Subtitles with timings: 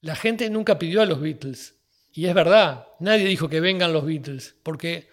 [0.00, 1.74] La gente nunca pidió a los Beatles.
[2.12, 5.08] Y es verdad, nadie dijo que vengan los Beatles, porque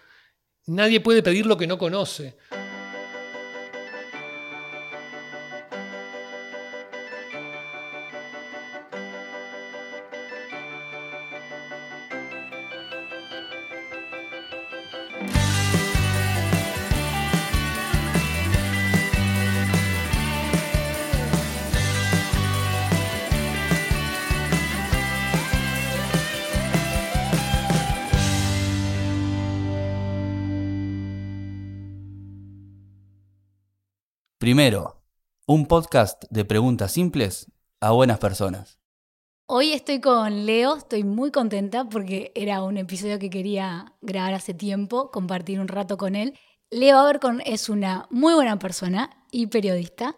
[0.66, 2.38] nadie puede pedir lo que no conoce.
[34.56, 35.04] Primero,
[35.48, 37.52] un podcast de preguntas simples
[37.82, 38.80] a buenas personas.
[39.48, 44.54] Hoy estoy con Leo, estoy muy contenta porque era un episodio que quería grabar hace
[44.54, 46.40] tiempo, compartir un rato con él.
[46.70, 50.16] Leo Abercon es una muy buena persona y periodista,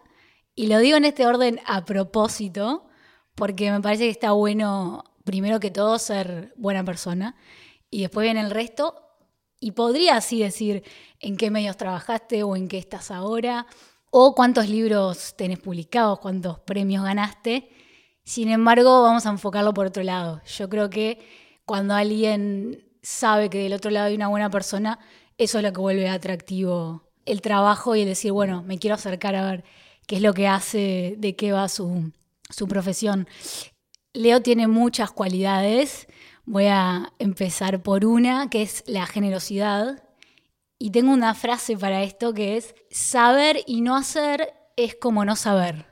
[0.54, 2.86] y lo digo en este orden a propósito,
[3.34, 7.34] porque me parece que está bueno, primero que todo, ser buena persona,
[7.90, 9.02] y después viene el resto,
[9.58, 10.84] y podría así decir
[11.18, 13.66] en qué medios trabajaste o en qué estás ahora,
[14.10, 17.70] o cuántos libros tenés publicados, cuántos premios ganaste.
[18.24, 20.42] Sin embargo, vamos a enfocarlo por otro lado.
[20.44, 21.18] Yo creo que
[21.64, 24.98] cuando alguien sabe que del otro lado hay una buena persona,
[25.36, 29.34] eso es lo que vuelve atractivo el trabajo y el decir, bueno, me quiero acercar
[29.36, 29.64] a ver
[30.06, 32.10] qué es lo que hace, de qué va su,
[32.48, 33.28] su profesión.
[34.14, 36.08] Leo tiene muchas cualidades.
[36.46, 40.02] Voy a empezar por una, que es la generosidad.
[40.78, 45.34] Y tengo una frase para esto que es, saber y no hacer es como no
[45.34, 45.86] saber.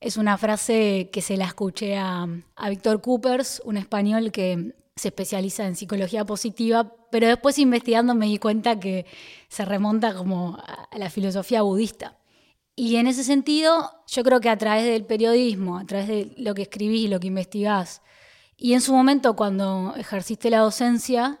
[0.00, 5.08] Es una frase que se la escuché a, a Víctor Coopers, un español que se
[5.08, 9.06] especializa en psicología positiva, pero después investigando me di cuenta que
[9.48, 12.18] se remonta como a la filosofía budista.
[12.74, 16.54] Y en ese sentido, yo creo que a través del periodismo, a través de lo
[16.54, 18.02] que escribís y lo que investigás,
[18.56, 21.40] y en su momento cuando ejerciste la docencia,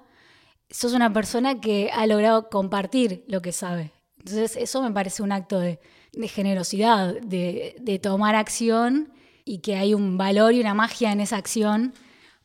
[0.70, 3.92] sos una persona que ha logrado compartir lo que sabe.
[4.18, 5.78] Entonces eso me parece un acto de,
[6.28, 9.12] generosidad, de, tomar acción
[9.44, 11.94] y que hay un valor y una magia en esa acción,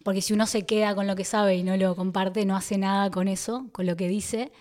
[0.04, 2.78] porque si uno se queda con lo que sabe y no lo comparte, no hace
[2.78, 4.52] nada con eso, con lo que dice,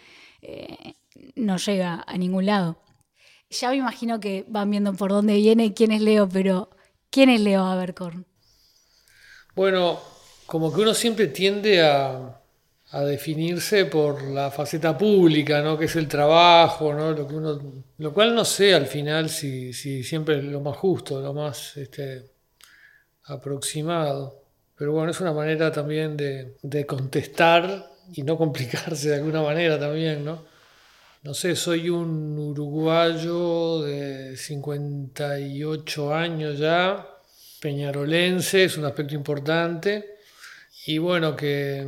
[0.41, 0.95] eh,
[1.37, 2.79] no llega a ningún lado.
[3.51, 6.71] Ya me imagino que van viendo por dónde viene y quién es Leo, pero
[7.11, 8.27] ¿quién es Leo Abercorn?
[9.55, 10.01] Bueno,
[10.47, 12.42] como que uno siempre tiende a,
[12.93, 15.79] a definirse por la faceta pública, ¿no?
[15.79, 17.13] que es el trabajo, ¿no?
[17.13, 21.75] lo, cual no sé al final si, si siempre es lo más justo, lo más
[21.79, 22.31] este,
[23.25, 24.43] aproximado.
[24.77, 29.79] Pero bueno, es una manera también de, de, contestar y no complicarse de alguna manera
[29.79, 30.45] también, ¿no?
[31.23, 37.09] No sé, soy un uruguayo de 58 años ya,
[37.61, 40.17] peñarolense, es un aspecto importante,
[40.85, 41.87] y bueno, que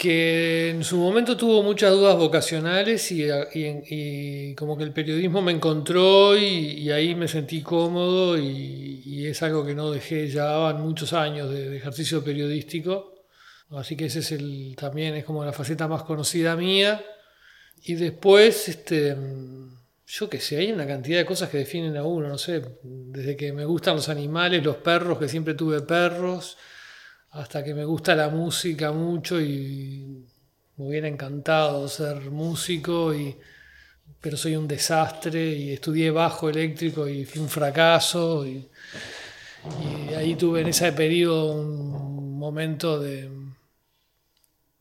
[0.00, 6.38] que en su momento tuvo muchas dudas vocacionales y, como que el periodismo me encontró
[6.38, 11.50] y, ahí me sentí cómodo y, es algo que no dejé, ya van muchos años
[11.50, 13.26] de, ejercicio periodístico,
[13.72, 17.04] así que ese es el, también es como la faceta más conocida mía.
[17.82, 19.14] Y después, este,
[20.06, 23.36] yo qué sé, hay una cantidad de cosas que definen a uno, no sé, desde
[23.36, 26.56] que me gustan los animales, los perros, que siempre tuve perros,
[27.30, 30.26] hasta que me gusta la música mucho y
[30.76, 33.36] me hubiera encantado ser músico, y,
[34.20, 38.46] pero soy un desastre y estudié bajo eléctrico y fui un fracaso.
[38.46, 38.68] Y,
[40.16, 43.30] ahí tuve en ese periodo un momento de...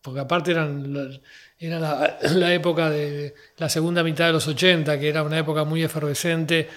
[0.01, 1.21] Porque aparte eran,
[1.59, 5.65] era la, la época de la segunda mitad de los 80, que era una época
[5.65, 6.69] muy efervescente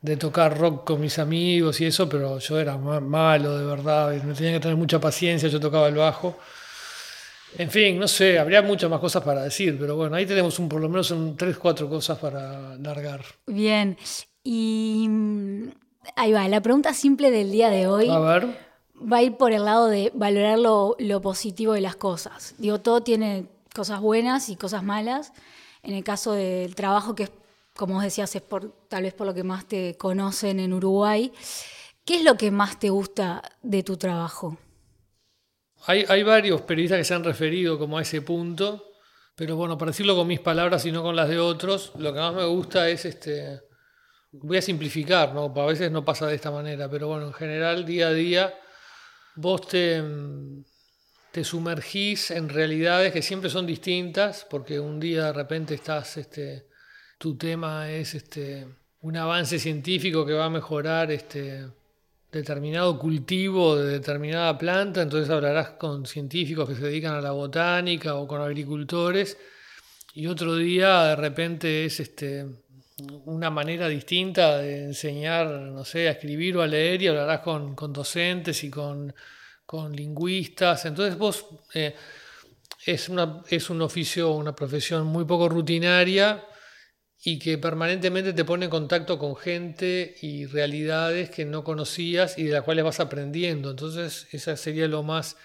[0.00, 4.34] de tocar rock con mis amigos y eso, pero yo era malo de verdad, me
[4.34, 6.38] tenía que tener mucha paciencia, yo tocaba el bajo.
[7.56, 10.68] En fin, no sé, habría muchas más cosas para decir, pero bueno, ahí tenemos un,
[10.68, 13.22] por lo menos un, tres, cuatro cosas para largar.
[13.46, 13.96] Bien,
[14.44, 15.68] y mm,
[16.16, 18.46] ahí va, la pregunta simple del día de hoy a ver.
[19.00, 22.54] va a ir por el lado de valorar lo, lo positivo de las cosas.
[22.58, 25.32] Digo, todo tiene cosas buenas y cosas malas.
[25.82, 27.30] En el caso del trabajo que es
[27.78, 31.32] como vos decías, es por, tal vez por lo que más te conocen en Uruguay.
[32.04, 34.58] ¿Qué es lo que más te gusta de tu trabajo?
[35.86, 38.90] Hay, varios periodistas que se han referido como a ese punto,
[39.36, 42.18] pero bueno, para decirlo con mis palabras y no con las de otros, lo que
[42.18, 43.60] más me gusta es este.
[44.32, 45.44] Voy a simplificar, ¿no?
[45.44, 48.54] A veces no pasa de esta manera, pero bueno, en general, día a día,
[49.36, 50.02] vos te,
[51.30, 56.67] te sumergís en realidades que siempre son distintas, porque un día de repente estás este,
[57.18, 58.66] tu tema es este,
[59.00, 61.66] un avance científico que va a mejorar este,
[62.30, 68.14] determinado cultivo de determinada planta, entonces hablarás con científicos que se dedican a la botánica
[68.14, 69.36] o con agricultores,
[70.14, 72.46] y otro día de repente es este,
[73.24, 77.74] una manera distinta de enseñar, no sé, a escribir o a leer y hablarás con,
[77.92, 79.14] docentes y con,
[79.92, 80.86] lingüistas.
[80.86, 81.94] Entonces vos eh,
[82.86, 86.42] es, una, es un oficio, una profesión muy poco rutinaria
[87.22, 92.44] y que permanentemente te pone en contacto con gente y realidades que no conocías y
[92.44, 93.70] de las cuales vas aprendiendo.
[93.70, 95.36] Entonces, esa sería lo más,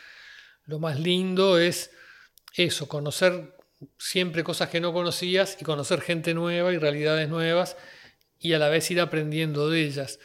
[0.65, 1.91] lo más lindo, es
[2.55, 3.55] eso, conocer
[3.97, 7.75] siempre cosas que no conocías y conocer gente nueva y realidades nuevas
[8.39, 10.19] y a la vez ir aprendiendo de ellas.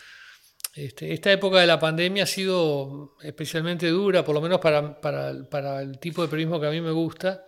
[0.74, 5.48] Este, esta época de la pandemia ha sido especialmente dura, por lo menos para, para,
[5.48, 7.44] para el tipo de periodismo que a mí me gusta,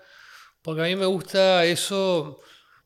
[0.63, 2.41] porque a mí me gusta eso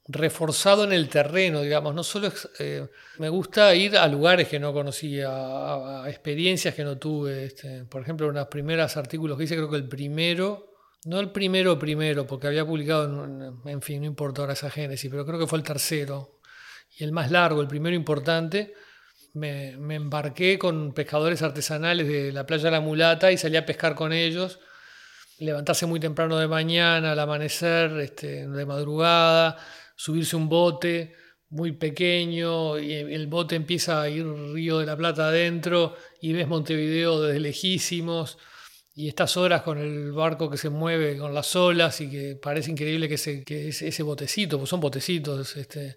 [0.07, 1.95] reforzado en el terreno, digamos.
[1.95, 2.87] No solo eh,
[3.19, 7.45] me gusta ir a lugares que no conocía, a, experiencias que no tuve.
[7.47, 10.73] Este, por ejemplo, unos primeros artículos que hice, creo que el primero,
[11.07, 13.25] no el primero primero, porque había publicado,
[13.67, 16.41] en, fin, no importa ahora esa génesis, pero creo que fue el tercero
[16.99, 18.75] y el más largo, el primero importante.
[19.35, 23.67] Me, me embarqué con pescadores artesanales de la playa de la Mulata y salí a
[23.67, 24.61] pescar con ellos
[25.39, 29.57] levantarse muy temprano de mañana, al amanecer, este, de madrugada,
[29.95, 31.15] subirse un bote
[31.51, 36.49] muy pequeño y el bote empieza a ir Río de la Plata adentro y ves
[36.49, 38.39] Montevideo desde lejísimos
[38.97, 42.71] y estas horas con el barco que se mueve con las olas y que parece
[42.71, 45.97] increíble que, ese, que ese botecito, pues son botecitos, este,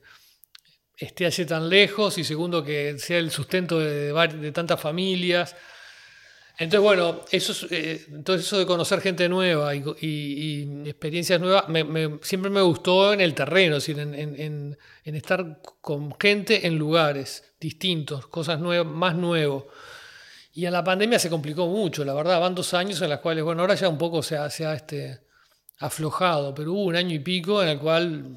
[0.95, 5.55] esté allí tan lejos y segundo que sea el sustento de tantas familias.
[6.59, 11.65] Entonces, bueno, eso, eh, entonces eso de conocer gente nueva y, experiencias nuevas
[12.21, 18.59] siempre me gustó en el terreno, es en, estar con gente en lugares distintos, cosas
[18.59, 19.67] nuevas, más nuevo.
[20.53, 23.43] Y en la pandemia se complicó mucho, la verdad, van dos años en los cuales,
[23.43, 25.19] bueno, ahora ya un poco se ha, este,
[25.77, 28.35] aflojado, pero hubo un año y pico en el cual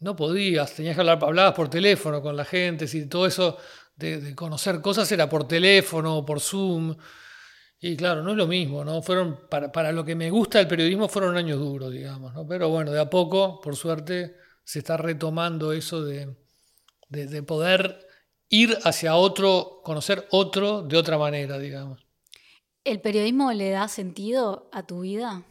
[0.00, 3.56] no podías, tenías que hablar, hablabas por teléfono con la gente, si todo eso
[3.94, 6.96] de, de conocer cosas era por teléfono por Zoom.
[7.84, 9.02] Y claro, no es lo mismo, ¿no?
[9.02, 12.46] Fueron, para, lo que me gusta del periodismo, fueron años duros, digamos, ¿no?
[12.46, 16.32] Pero bueno, de a poco, por suerte, se está retomando eso de,
[17.08, 18.06] de, poder
[18.48, 22.06] ir hacia otro, conocer otro de otra manera, digamos.
[22.84, 25.42] ¿El periodismo le da sentido a tu vida?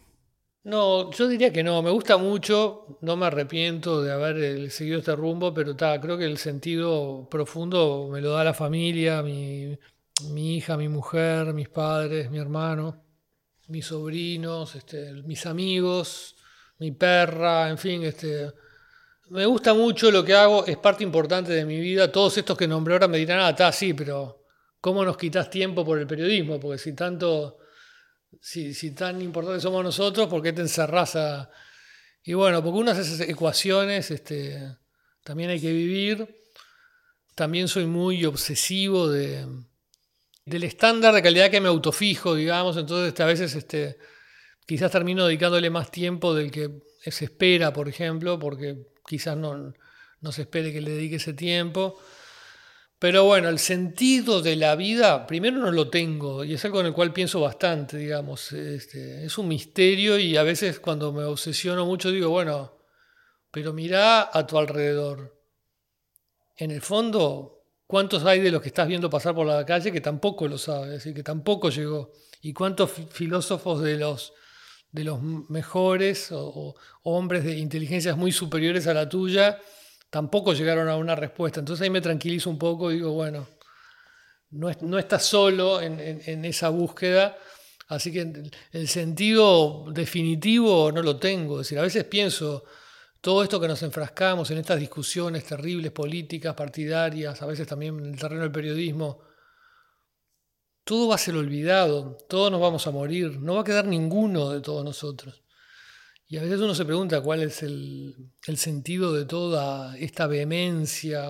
[0.63, 4.99] No, yo diría que no, me gusta mucho, no me arrepiento de haber eh, seguido
[4.99, 9.77] este rumbo, pero creo que el sentido profundo me lo da la familia, mi,
[10.29, 13.03] mi hija, mi mujer, mis padres, mi hermano,
[13.68, 16.35] mis sobrinos, este, mis amigos,
[16.79, 18.51] mi perra, en fin, este,
[19.29, 22.12] me gusta mucho lo que hago, es parte importante de mi vida.
[22.12, 24.45] Todos estos que nombré ahora me dirán, ah, está, sí, pero
[24.81, 26.59] ¿cómo nos quitas tiempo por el periodismo?
[26.59, 27.59] Porque si tanto,
[28.41, 31.50] si, tan importantes somos nosotros, ¿por qué te encerrás a...?
[32.24, 34.77] Y bueno, porque unas esas ecuaciones este,
[35.24, 36.27] también hay que vivir.
[37.33, 39.47] También soy muy obsesivo de,
[40.45, 43.97] del estándar de calidad que me autofijo, digamos, entonces este, a veces este,
[44.65, 49.73] quizás termino dedicándole más tiempo del que se espera, por ejemplo, porque quizás no,
[50.21, 51.99] no se espere que le dedique ese tiempo.
[52.99, 56.85] Pero bueno, el sentido de la vida, primero no lo tengo, y es algo en
[56.85, 58.51] el cual pienso bastante, digamos.
[58.51, 62.77] Este, es un misterio y a veces cuando me obsesiono mucho digo, bueno,
[63.50, 65.36] pero mira a tu alrededor.
[66.55, 67.61] En el fondo,
[67.91, 70.86] ¿Cuántos hay de los que estás viendo pasar por la calle que tampoco lo sabes,
[70.86, 72.13] es decir, que tampoco llegó?
[72.41, 74.31] ¿Y cuántos filósofos de los,
[74.93, 79.60] de los mejores o, hombres de inteligencias muy superiores a la tuya
[80.10, 81.60] tampoco llegaron a una respuesta?
[81.60, 83.45] Entonces ahí me tranquilizo un poco y digo, bueno,
[84.51, 87.38] no, no estás solo en, en, esa búsqueda,
[87.89, 88.25] así que
[88.71, 91.60] el sentido definitivo no lo tengo.
[91.60, 92.63] Es decir, a veces pienso
[93.21, 98.13] todo esto que nos enfrascamos en estas discusiones terribles, políticas, partidarias, a veces también en
[98.13, 99.21] el terreno del periodismo,
[100.83, 104.49] todo va a ser olvidado, todos nos vamos a morir, no va a quedar ninguno
[104.49, 105.43] de todos nosotros.
[106.27, 111.29] Y a veces uno se pregunta cuál es el, sentido de toda esta vehemencia.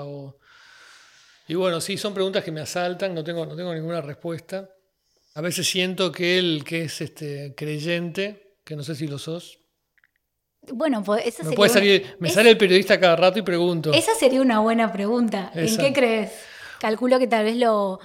[1.48, 4.69] Y bueno, sí, son preguntas que me asaltan, no tengo, no tengo ninguna respuesta.
[5.33, 9.61] A veces siento que el que es este, creyente, que no sé si lo sos,
[10.74, 13.94] bueno, pues esa me, sería me sale el periodista cada rato y pregunto.
[13.94, 15.51] Esa sería una buena pregunta.
[15.56, 16.32] ¿En qué crees?
[16.80, 18.00] Calculo que tal vez lo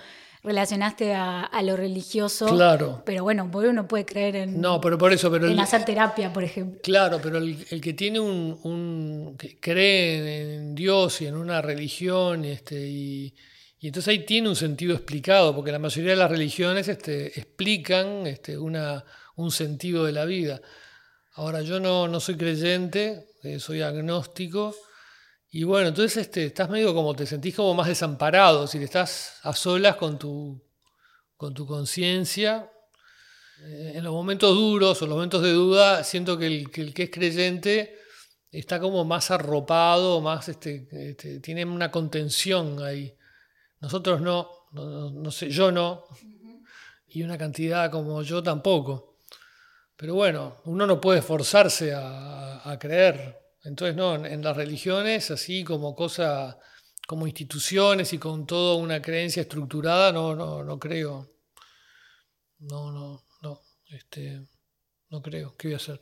[0.46, 2.46] relacionaste a, lo religioso.
[2.46, 3.02] Claro.
[3.04, 6.44] Pero bueno, uno puede creer en, no, pero por eso, pero en hacer terapia, por
[6.44, 6.80] ejemplo.
[6.82, 12.86] Claro, pero el, que tiene un, que cree en Dios y en una religión este,
[12.86, 13.34] y,
[13.80, 18.26] Y entonces ahí tiene un sentido explicado, porque la mayoría de las religiones este, explican
[18.28, 20.60] este, una, un sentido de la vida.
[21.36, 24.74] Ahora, yo no, no soy creyente, eh, soy agnóstico,
[25.50, 29.54] y bueno, entonces este, estás medio como, te sentís como más desamparado, si estás a
[29.54, 30.62] solas con tu,
[31.36, 32.70] con tu conciencia.
[33.62, 37.10] Eh, en los momentos duros o los momentos de duda, siento que el, que es
[37.10, 37.98] creyente
[38.50, 43.14] está como más arropado, más este, este, tiene una contención ahí.
[43.80, 46.04] Nosotros no, no, sé, yo no,
[47.08, 49.15] y una cantidad como yo tampoco.
[49.96, 53.38] Pero bueno, uno no puede forzarse a, creer.
[53.64, 56.58] Entonces, no, en, las religiones, así como cosa,
[57.06, 61.30] como instituciones y con toda una creencia estructurada, no, no, no creo.
[62.58, 64.42] No, no, no, este,
[65.08, 65.56] no creo.
[65.56, 66.00] ¿Qué voy a hacer?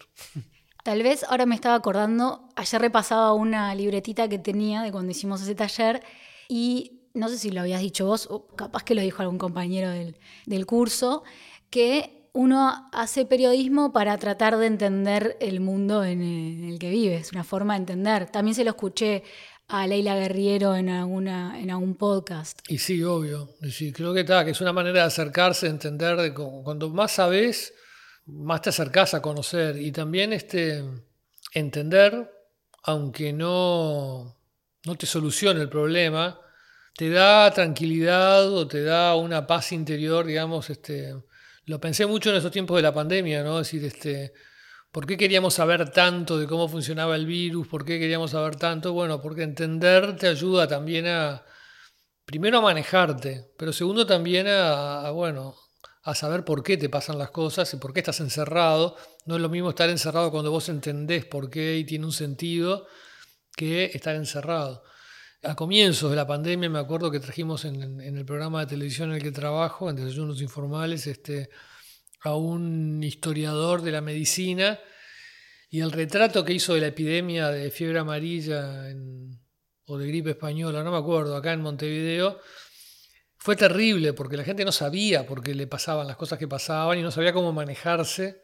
[0.85, 5.41] Tal vez ahora me estaba acordando, ayer repasaba una libretita que tenía de cuando hicimos
[5.41, 6.03] ese taller
[6.47, 9.89] y no sé si lo habías dicho vos, o capaz que lo dijo algún compañero
[9.91, 11.23] del, curso,
[11.71, 17.31] que uno hace periodismo para tratar de entender el mundo en el, que vive, es
[17.31, 18.29] una forma de entender.
[18.29, 19.23] También se lo escuché
[19.69, 22.59] a Leila Guerriero en, alguna, en algún podcast.
[22.69, 23.51] Y sí, obvio.
[23.71, 27.73] Sí, creo que, está, que es una manera de acercarse, entender, de cuando más sabes,
[28.27, 29.77] más te acercás a conocer.
[29.81, 30.83] Y también este,
[31.53, 32.33] entender,
[32.83, 34.37] aunque no,
[34.85, 36.41] no te solucione el problema,
[36.97, 41.15] te da tranquilidad o te da una paz interior, digamos, este,
[41.67, 43.61] lo pensé mucho en esos tiempos de la pandemia, ¿no?
[43.61, 44.33] Es decir, este,
[44.91, 47.67] ¿por qué queríamos saber tanto de cómo funcionaba el virus?
[47.69, 48.93] ¿Por qué queríamos saber tanto?
[48.93, 51.45] Bueno, porque entender te ayuda también a,
[52.25, 55.57] primero a manejarte, pero segundo también a, bueno,
[56.03, 58.97] a saber por qué te pasan las cosas y por qué estás encerrado.
[59.27, 62.87] No es lo mismo estar encerrado cuando vos entendés por qué y tiene un sentido
[63.57, 64.83] que estar encerrado
[65.45, 69.17] a comienzos de la pandemia me acuerdo que trajimos en, el programa de televisión en
[69.17, 71.51] el que trabajo, en Desayunos Informales, este,
[72.23, 74.79] a un historiador de la medicina
[75.71, 78.89] y el retrato que hizo de la epidemia de fiebre amarilla
[79.87, 82.41] o de gripe española, no me acuerdo, acá en Montevideo,
[83.37, 86.99] fue terrible porque la gente no sabía por qué le pasaban las cosas que pasaban
[86.99, 88.41] y no sabía cómo manejarse.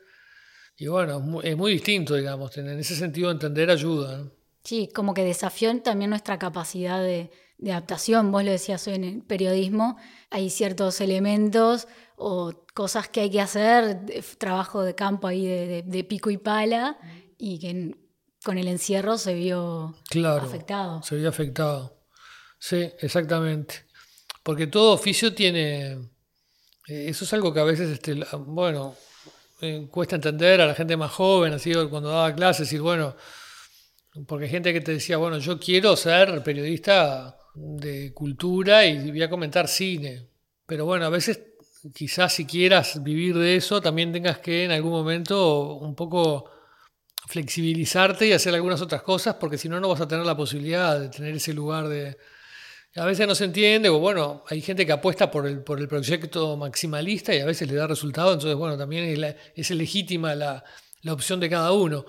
[0.77, 4.31] Y bueno, es muy, distinto, digamos, en ese sentido entender ayuda.
[4.63, 7.31] Sí, como que desafió también nuestra capacidad de,
[7.65, 8.33] adaptación.
[8.33, 9.97] Vos lo decías hoy en el periodismo,
[10.31, 14.01] hay ciertos elementos o cosas que hay que hacer,
[14.39, 16.99] trabajo de campo ahí de, pico y pala,
[17.39, 17.97] y que
[18.45, 21.03] con el encierro se vio claro, afectado.
[21.03, 21.99] Se vio afectado.
[22.59, 23.87] Sí, exactamente.
[24.43, 25.93] Porque todo oficio tiene.
[26.89, 28.95] Eh, eso es algo que a veces, este, bueno,
[29.61, 33.15] eh, cuesta entender a la gente más joven, así cuando daba clases, y bueno
[34.27, 39.23] porque hay gente que te decía, bueno, yo quiero ser periodista de cultura y voy
[39.23, 40.27] a comentar cine.
[40.67, 41.41] Pero bueno, a veces
[41.95, 46.51] quizás si quieras vivir de eso, también tengas que en algún momento un poco
[47.27, 50.99] flexibilizarte y hacer algunas otras cosas, porque si no, no vas a tener la posibilidad
[50.99, 52.17] de tener ese lugar de...
[52.97, 55.87] A veces no se entiende, o bueno, hay gente que apuesta por el, por el
[55.87, 60.65] proyecto maximalista y a veces le da resultado, entonces bueno, también es, es legítima la,
[61.03, 62.05] la opción de cada uno.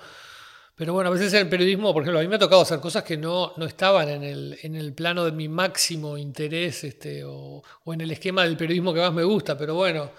[0.82, 2.80] Pero bueno, a veces en el periodismo, por ejemplo, a mí me ha tocado hacer
[2.80, 7.22] cosas que no, no estaban en el, en el plano de mi máximo interés este,
[7.24, 9.56] o, en el esquema del periodismo que más me gusta.
[9.56, 10.12] Pero bueno,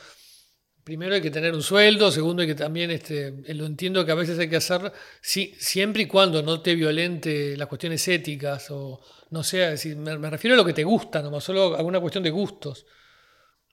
[0.84, 4.14] primero hay que tener un sueldo, segundo hay que también, este, lo entiendo que a
[4.14, 9.00] veces hay que hacer siempre y cuando no te violente las cuestiones éticas o
[9.30, 12.22] no sea, decir, me, refiero a lo que te gusta, nomás solo a alguna cuestión
[12.22, 12.86] de gustos.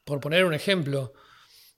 [0.03, 1.13] Por poner un ejemplo,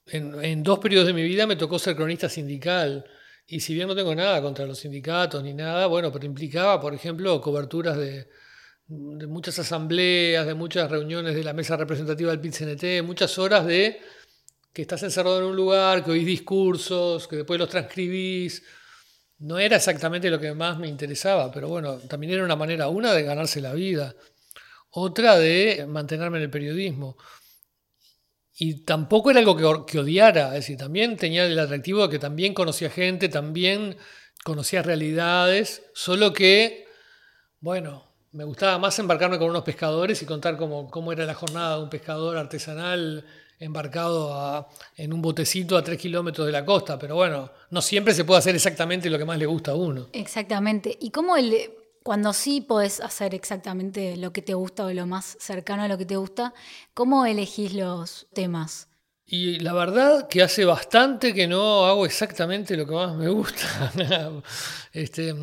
[0.06, 3.06] en, en dos periodos de mi vida me tocó ser cronista sindical
[3.52, 6.94] y si bien no tengo nada contra los sindicatos ni nada, bueno, pero implicaba, por
[6.94, 8.30] ejemplo, coberturas de,
[8.88, 14.00] muchas asambleas, de muchas reuniones de la mesa representativa del PIT-CNT, muchas horas de
[14.72, 18.64] que estás encerrado en un lugar, que oís discursos, que después los transcribís.
[19.40, 23.12] No era exactamente lo que más me interesaba, pero bueno, también era una manera, una,
[23.12, 24.16] de ganarse la vida,
[24.92, 27.18] otra de mantenerme en el periodismo.
[28.64, 32.54] Y tampoco era algo que, odiara, es decir, también tenía el atractivo de que también
[32.54, 33.98] conocía gente, también
[34.44, 36.86] conocía realidades, solo que,
[37.60, 41.78] bueno, me gustaba más embarcarme con unos pescadores y contar cómo, cómo era la jornada
[41.78, 43.26] de un pescador artesanal
[43.58, 48.26] embarcado en un botecito a tres kilómetros de la costa, pero bueno, no siempre se
[48.26, 50.10] puede hacer exactamente lo que más le gusta a uno.
[50.14, 50.96] Exactamente.
[51.02, 51.72] ¿Y cómo el,
[52.04, 55.98] cuando sí podés hacer exactamente lo que te gusta o lo más cercano a lo
[55.98, 56.54] que te gusta,
[56.94, 58.88] ¿cómo elegís los temas?
[59.26, 63.94] Y la verdad que hace bastante que no hago exactamente lo que más me gusta.
[64.94, 65.34] este,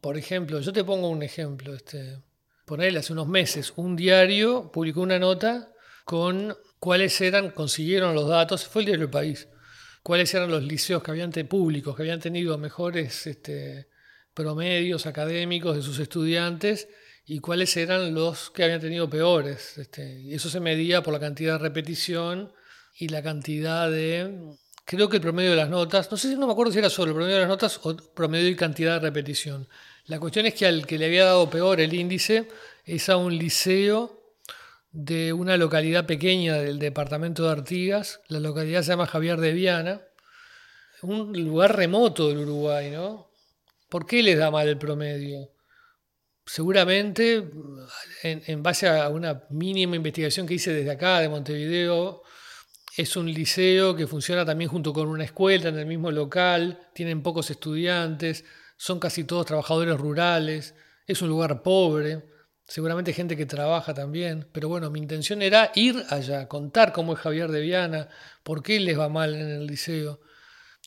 [0.00, 1.74] por ejemplo, yo te pongo un ejemplo.
[1.74, 2.18] Este,
[2.66, 5.72] ponerle hace unos meses, un diario publicó una nota
[6.04, 9.48] con cuáles eran, consiguieron los datos, fue el diario del país,
[10.02, 13.88] cuáles eran los liceos que habían públicos, que habían tenido mejores este,
[14.36, 16.88] promedios académicos de sus estudiantes
[17.24, 19.78] y cuáles eran los que habían tenido peores.
[19.78, 22.52] Este, y eso se medía por la cantidad de repetición
[22.94, 24.54] y la cantidad de...
[24.84, 26.90] Creo que el promedio de las notas, no sé si no me acuerdo si era
[26.90, 29.66] solo el promedio de las notas o promedio y cantidad de repetición.
[30.04, 32.46] La cuestión es que al que le había dado peor el índice
[32.84, 34.34] es a un liceo
[34.92, 38.20] de una localidad pequeña del departamento de Artigas.
[38.28, 40.02] La localidad se llama Javier de Viana,
[41.00, 43.25] un lugar remoto del Uruguay, ¿no?
[43.88, 45.50] ¿Por qué les da mal el promedio?
[46.44, 47.48] Seguramente,
[48.22, 52.22] en, base a una mínima investigación que hice desde acá, de Montevideo,
[52.96, 57.22] es un liceo que funciona también junto con una escuela en el mismo local, tienen
[57.22, 58.44] pocos estudiantes,
[58.76, 60.74] son casi todos trabajadores rurales,
[61.06, 62.24] es un lugar pobre,
[62.66, 67.18] seguramente gente que trabaja también, pero bueno, mi intención era ir allá, contar cómo es
[67.18, 68.08] Javier de Viana,
[68.42, 70.20] por qué les va mal en el liceo.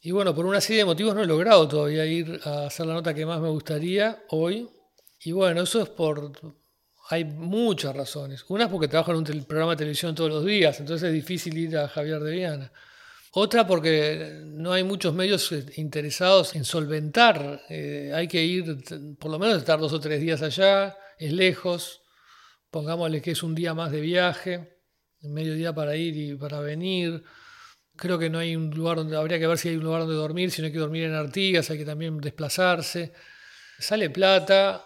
[0.02, 2.94] Y bueno, por una serie de motivos no he logrado todavía ir a hacer la
[2.94, 4.70] nota que más me gustaría hoy.
[5.22, 6.32] Y bueno, eso es por...
[7.10, 8.46] Hay muchas razones.
[8.50, 11.58] Una es porque trabajo en un programa de televisión todos los días, entonces es difícil
[11.58, 12.72] ir a Javier de Viana.
[13.32, 17.62] Otra porque no hay muchos medios eh, interesados en solventar.
[17.70, 18.78] Eh, hay que ir,
[19.20, 22.02] por lo menos estar dos o tres días allá, es lejos.
[22.72, 24.80] Pongámosle que es un día más de viaje,
[25.22, 27.24] medio día para ir y para venir.
[28.00, 30.16] Creo que no hay un lugar donde habría que ver si hay un lugar donde
[30.16, 33.12] dormir, si no hay que dormir en Artigas, hay que también desplazarse.
[33.78, 34.86] Sale plata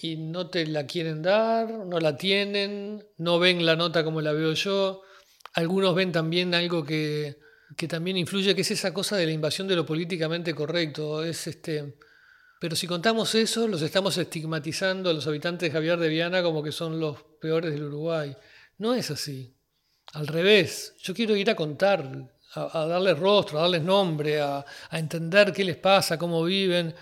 [0.00, 4.32] y no te la quieren dar, no la tienen, no ven la nota como la
[4.32, 5.02] veo yo.
[5.52, 7.36] Algunos ven también algo que,
[7.76, 11.22] que también influye, que es esa cosa de la invasión de lo políticamente correcto.
[11.22, 11.96] Es este,
[12.58, 16.62] pero si contamos eso, los estamos estigmatizando a los habitantes de Javier de Viana como
[16.62, 18.34] que son los peores del Uruguay.
[18.78, 19.54] No es así.
[20.14, 25.52] Al revés, yo quiero ir a contar a, darles rostro, a darles nombre, a, entender
[25.52, 26.94] qué les pasa, cómo viven.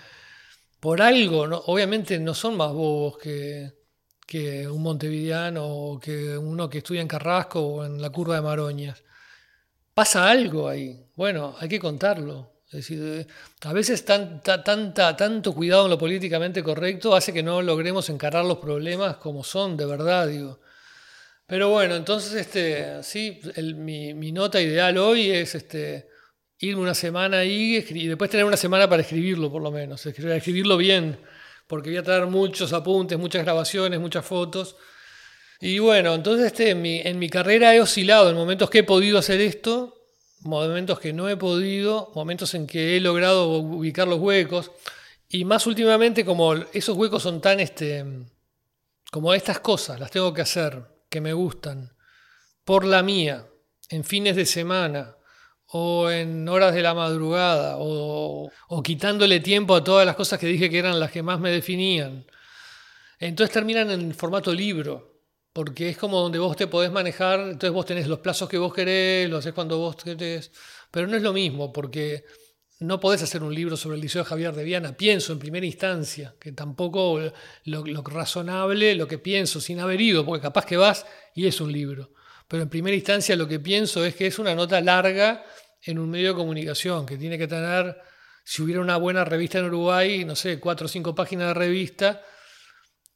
[0.80, 3.72] Por algo, obviamente no son más bobos que,
[4.26, 8.42] que un montevideano o que uno que estudia en Carrasco o en la curva de
[8.42, 9.02] Maroñas.
[9.94, 11.06] Pasa algo ahí.
[11.14, 12.52] Bueno, hay que contarlo.
[12.72, 13.26] Decir,
[13.60, 18.46] a veces tanta, tanta, tanto cuidado en lo políticamente correcto hace que no logremos encarar
[18.46, 20.58] los problemas como son, de verdad, digo.
[21.46, 23.40] Pero bueno, entonces, este, sí,
[23.74, 26.08] mi, nota ideal hoy es este,
[26.58, 30.76] irme una semana ahí y después tener una semana para escribirlo, por lo menos, escribirlo
[30.76, 31.18] bien,
[31.66, 34.76] porque voy a traer muchos apuntes, muchas grabaciones, muchas fotos.
[35.60, 38.84] Y bueno, entonces este, en, mi, en mi carrera he oscilado en momentos que he
[38.84, 40.02] podido hacer esto,
[40.40, 44.70] momentos que no he podido, momentos en que he logrado ubicar los huecos.
[45.28, 48.04] Y más últimamente, como esos huecos son tan, este,
[49.10, 51.92] como estas cosas, las tengo que hacer que me gustan
[52.64, 53.46] por la mía,
[53.90, 55.14] en fines de semana
[55.66, 58.50] o en horas de la madrugada o,
[58.82, 62.26] quitándole tiempo a todas las cosas que dije que eran las que más me definían.
[63.18, 65.20] Entonces terminan en formato libro,
[65.52, 68.72] porque es como donde vos te podés manejar, entonces vos tenés los plazos que vos
[68.72, 70.50] querés, lo haces cuando vos querés,
[70.90, 72.24] pero no es lo mismo, porque
[72.82, 75.64] no podés hacer un libro sobre el Liceo de Javier de Viana, pienso en primera
[75.64, 77.20] instancia, que tampoco
[77.64, 81.72] lo, razonable, lo que pienso sin haber ido, porque capaz que vas y es un
[81.72, 82.12] libro,
[82.48, 85.44] pero en primera instancia lo que pienso es que es una nota larga
[85.82, 87.96] en un medio de comunicación, que tiene que tener,
[88.44, 92.22] si hubiera una buena revista en Uruguay, no sé, cuatro o cinco páginas de revista,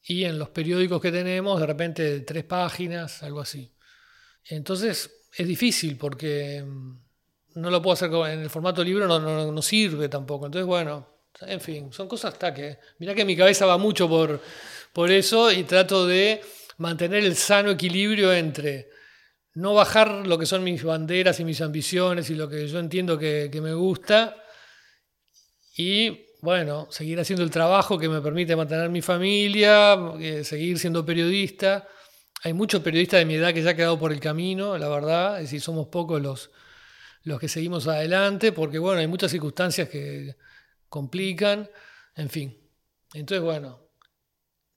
[0.02, 3.72] y en los periódicos que tenemos, de repente tres páginas, algo así.
[4.44, 7.05] Entonces es difícil porque mm,
[7.56, 9.18] no lo puedo hacer en el formato libro, no,
[9.50, 10.46] no, sirve tampoco.
[10.46, 11.06] Entonces, bueno,
[11.40, 12.78] en fin, son cosas hasta que.
[12.98, 14.40] Mirá que mi cabeza va mucho por,
[14.92, 16.40] por eso y trato de
[16.78, 18.90] mantener el sano equilibrio entre
[19.54, 23.18] no bajar lo que son mis banderas y mis ambiciones y lo que yo entiendo
[23.18, 24.36] que, que me gusta
[25.76, 31.04] y bueno, seguir haciendo el trabajo que me permite mantener mi familia, eh, seguir siendo
[31.04, 31.88] periodista.
[32.44, 35.36] Hay muchos periodistas de mi edad que ya han quedado por el camino, la verdad,
[35.38, 36.50] es decir, somos pocos los,
[37.26, 40.36] los que seguimos adelante, porque bueno, hay muchas circunstancias que
[40.88, 41.68] complican,
[42.14, 42.56] en fin.
[43.14, 43.80] Entonces, bueno,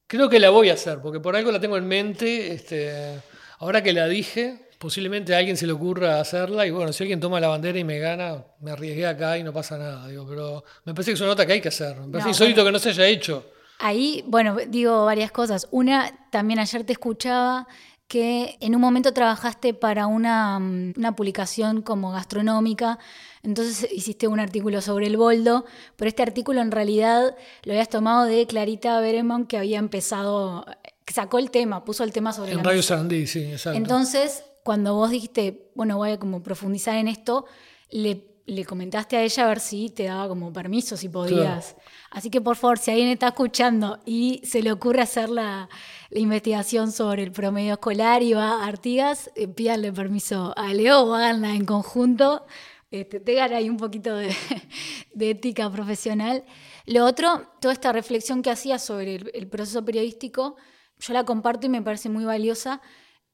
[0.07, 3.21] creo que la voy a hacer, porque por algo la tengo en mente, este,
[3.59, 7.19] ahora que la dije, posiblemente a alguien se le ocurra hacerla, y bueno, si alguien
[7.19, 10.63] toma la bandera y me gana, me arriesgué acá y no pasa nada, digo, pero
[10.85, 12.79] me parece que es una nota que hay que hacer, me parece insólito que no
[12.79, 13.45] se haya hecho.
[13.77, 15.67] Ahí, bueno, digo varias cosas.
[15.71, 17.65] Una, también ayer te escuchaba
[18.09, 22.97] que en un momento trabajaste para una, mm, una, publicación como gastronómica,
[23.43, 25.63] entonces hiciste un artículo sobre el boldo,
[25.95, 30.65] pero este artículo en realidad lo habías tomado de Clarita Beremont, que había empezado
[31.07, 32.89] sacó el tema, puso el tema sobre en la Radio mesa.
[32.89, 33.77] Sarandí, sí, exacto.
[33.77, 37.45] Entonces, cuando vos dijiste, bueno, voy a como profundizar en esto,
[37.91, 41.75] le, le comentaste a ella a ver si te daba como permiso, si podías.
[42.09, 45.69] Así que por favor, si alguien está escuchando y se le ocurre hacer la,
[46.09, 51.01] la investigación sobre el promedio escolar y va a Artigas, eh, pídanle permiso a Leo
[51.01, 52.45] o háganla en conjunto.
[52.91, 54.15] Este, tengan ahí un poquito
[55.13, 56.43] de, ética profesional.
[56.85, 60.55] Lo otro, toda esta reflexión que hacía sobre el, el proceso periodístico,
[60.97, 62.81] yo la comparto y me parece muy valiosa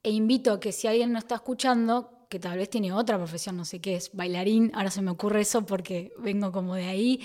[0.03, 3.55] e invito a que si alguien no está escuchando, que tal vez tiene otra profesión,
[3.55, 7.21] no sé qué es, bailarín, ahora se me ocurre eso porque vengo como de ahí,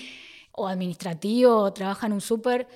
[0.52, 2.68] o administrativo, o trabaja en un súper,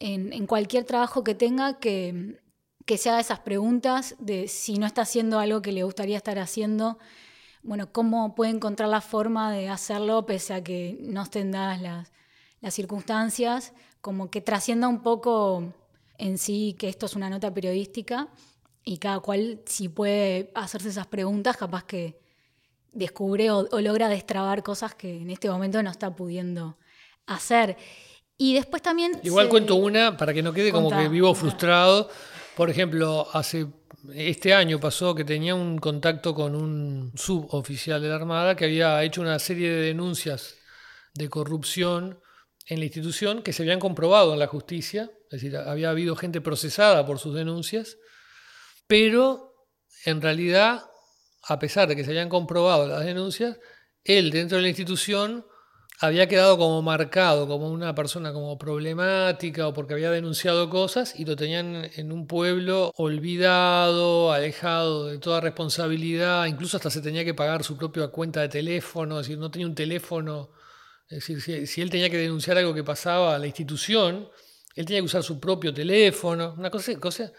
[0.00, 2.40] en, cualquier trabajo que tenga, que,
[2.86, 6.38] que se haga esas preguntas de si no está haciendo algo que le gustaría estar
[6.38, 6.98] haciendo,
[7.62, 12.12] bueno, cómo puede encontrar la forma de hacerlo pese a que no estén dadas las,
[12.60, 15.74] las circunstancias, como que trascienda un poco
[16.16, 18.28] en sí que esto es una nota periodística
[18.82, 22.18] y cada cual si puede hacerse esas preguntas, capaz que
[22.92, 26.78] descubre o, o, logra destrabar cosas que en este momento no está pudiendo
[27.26, 27.76] hacer.
[28.42, 29.20] Y después también...
[29.22, 29.50] Igual se...
[29.50, 32.08] cuento una para que no quede como que vivo frustrado.
[32.56, 33.66] Por ejemplo, hace
[34.14, 39.04] este año pasó que tenía un contacto con un suboficial de la Armada que había
[39.04, 40.56] hecho una serie de denuncias
[41.12, 42.18] de corrupción
[42.64, 46.40] en la institución que se habían comprobado en la justicia, es decir, había habido gente
[46.40, 47.98] procesada por sus denuncias,
[48.86, 49.66] pero
[50.06, 50.84] en realidad,
[51.46, 53.58] a pesar de que se habían comprobado las denuncias,
[54.02, 55.44] él dentro de la institución
[56.02, 61.26] había quedado como marcado como una persona como problemática o porque había denunciado cosas y
[61.26, 67.34] lo tenían en un pueblo olvidado, alejado de toda responsabilidad, incluso hasta se tenía que
[67.34, 70.50] pagar su propia cuenta de teléfono, es decir, no tenía un teléfono,
[71.08, 74.26] es decir, si, él tenía que denunciar algo que pasaba a la institución,
[74.74, 77.30] él tenía que usar su propio teléfono, una cosa, cosa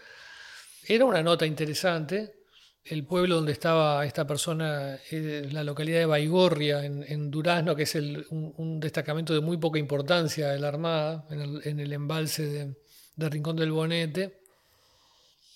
[0.86, 2.41] era una nota interesante.
[2.84, 7.84] El pueblo donde estaba esta persona es la localidad de Baigorria, en, en Durazno, que
[7.84, 12.74] es un, destacamento de muy poca importancia de la Armada, en el, embalse de,
[13.14, 14.40] de, Rincón del Bonete.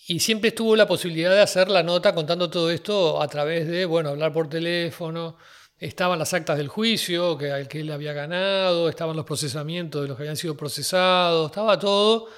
[0.07, 3.87] Y siempre estuvo la posibilidad de hacer la nota contando todo esto a través de,
[3.87, 5.37] bueno, hablar por teléfono.
[5.81, 10.09] Estaban las actas del juicio, que al que él había ganado, estaban los procesamientos de
[10.09, 12.29] los que habían sido procesados, estaba todo.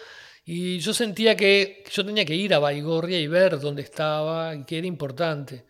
[0.50, 4.64] Y yo sentía que yo tenía que ir a Baigorria y ver dónde estaba y
[4.64, 5.66] que era importante.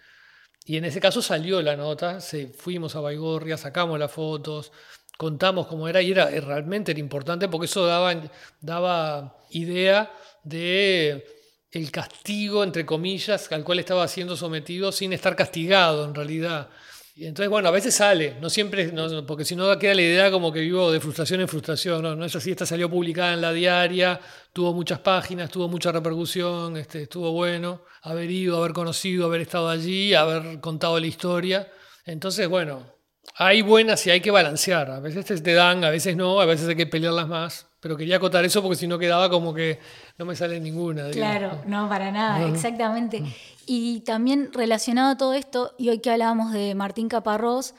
[0.67, 4.71] Y en ese caso salió la nota, se, fuimos a Baigorria, sacamos las fotos,
[5.17, 8.23] contamos cómo era y era, realmente era importante porque eso daba,
[8.61, 10.14] daba idea
[10.45, 11.27] de
[11.73, 16.69] el castigo, entre comillas, al cual estaba siendo sometido sin estar castigado en realidad.
[17.18, 20.31] Y entonces, bueno, a veces sale, no siempre, no, porque si no queda la idea
[20.31, 22.00] como que vivo de frustración en frustración.
[22.00, 24.20] No, no es así, esta salió publicada en la diaria,
[24.52, 29.68] tuvo muchas páginas, tuvo mucha repercusión, este, estuvo bueno haber ido, haber conocido, haber estado
[29.68, 31.66] allí, haber contado la historia.
[32.04, 32.87] Entonces, bueno,
[33.35, 34.88] hay buenas y hay que balancear.
[34.92, 37.66] A veces te dan, a veces no, a veces hay que pelearlas más.
[37.81, 39.81] Pero quería acotar eso porque si no quedaba como que
[40.18, 41.09] no me sale ninguna.
[41.09, 41.38] Digamos.
[41.38, 43.24] Claro, no, para nada, exactamente.
[43.70, 47.74] Y también relacionado a todo esto, y hoy que hablábamos de Martín Caparrós,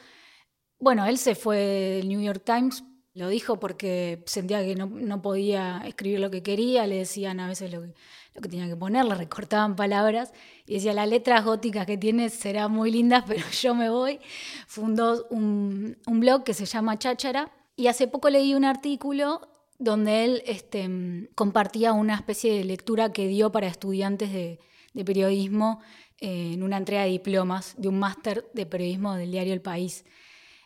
[0.78, 2.84] bueno, él se fue del New York Times,
[3.16, 7.48] lo dijo porque sentía que no, no podía escribir lo que quería, le decían a
[7.48, 10.32] veces lo que, tenía que poner, le recortaban palabras,
[10.68, 14.20] y decía, las letras góticas que tienes serán muy lindas, pero yo me voy.
[14.68, 19.42] Fundó un, un blog que se llama Cháchara, y hace poco leí un artículo
[19.80, 24.60] donde él este, compartía una especie de lectura que dio para estudiantes de,
[24.94, 25.82] de periodismo
[26.20, 30.06] eh, en una entrega de diplomas de un máster de periodismo del diario El País.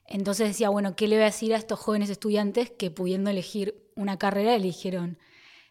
[0.07, 3.89] Entonces decía, bueno, ¿qué le voy a decir a estos jóvenes estudiantes que pudiendo elegir
[3.95, 5.17] una carrera eligieron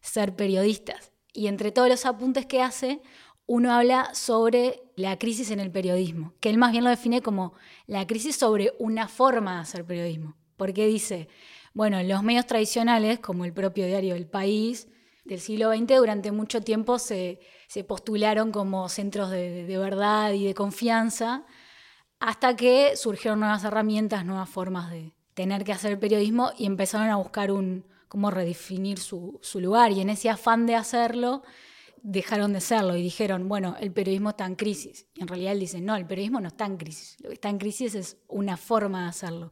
[0.01, 1.13] ser periodistas?
[1.33, 3.01] Y entre todos los apuntes que hace,
[3.47, 7.55] uno habla sobre la crisis en el periodismo, que él más bien lo define como
[7.87, 10.37] la crisis sobre una forma de hacer periodismo.
[10.57, 11.29] Porque dice,
[11.75, 14.89] bueno, los medios tradicionales, como el propio diario El País
[15.25, 17.41] del siglo XX, durante mucho tiempo se,
[17.73, 21.47] se postularon como centros de, verdad y de confianza,
[22.21, 27.17] hasta que surgieron nuevas herramientas, nuevas formas de tener que hacer periodismo y empezaron a
[27.17, 29.91] buscar un, cómo redefinir su, su lugar.
[29.91, 31.45] Y en ese afán de hacerlo,
[32.03, 35.07] dejaron de serlo y dijeron, bueno, el periodismo está en crisis.
[35.15, 37.17] Y en realidad él dice, no, el periodismo no está en crisis.
[37.23, 39.51] Lo que está en crisis es una forma de hacerlo.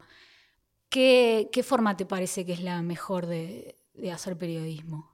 [0.89, 5.10] ¿Qué, qué forma te parece que es la mejor de, de, hacer periodismo?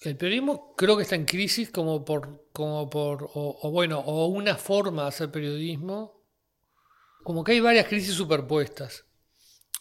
[0.00, 4.56] El periodismo creo que está en crisis como por, como por o, bueno, o una
[4.56, 6.24] forma de hacer periodismo,
[7.24, 9.06] como que hay varias crisis superpuestas.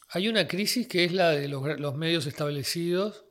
[0.09, 3.25] Hay una crisis que es la de los, los medios establecidos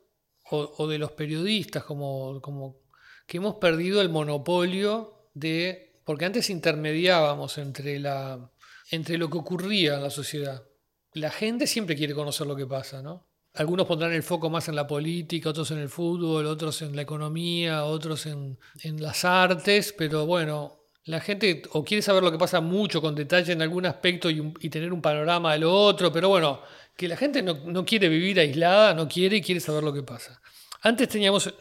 [0.49, 2.79] o, o, de los periodistas como, como
[3.25, 8.49] que hemos perdido el monopolio de, porque antes intermediábamos entre, la,
[8.91, 10.65] entre lo que ocurría en la sociedad.
[11.11, 13.26] La gente siempre quiere conocer lo que pasa, ¿no?
[13.57, 17.01] Algunos pondrán el foco más en la política, otros en el fútbol, otros en la
[17.01, 18.57] economía, otros en,
[18.99, 23.53] las artes, pero bueno, la gente o quiere saber lo que pasa mucho con detalle
[23.53, 26.61] en algún aspecto y, tener un panorama de lo otro, pero bueno,
[26.95, 30.03] que la gente no, no, quiere vivir aislada, no quiere y quiere saber lo que
[30.03, 30.39] pasa.
[30.81, 31.51] Antes teníamos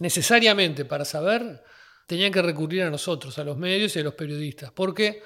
[0.00, 1.62] necesariamente para saber,
[2.08, 5.22] tenían que recurrir a nosotros, a los medios y a los periodistas, porque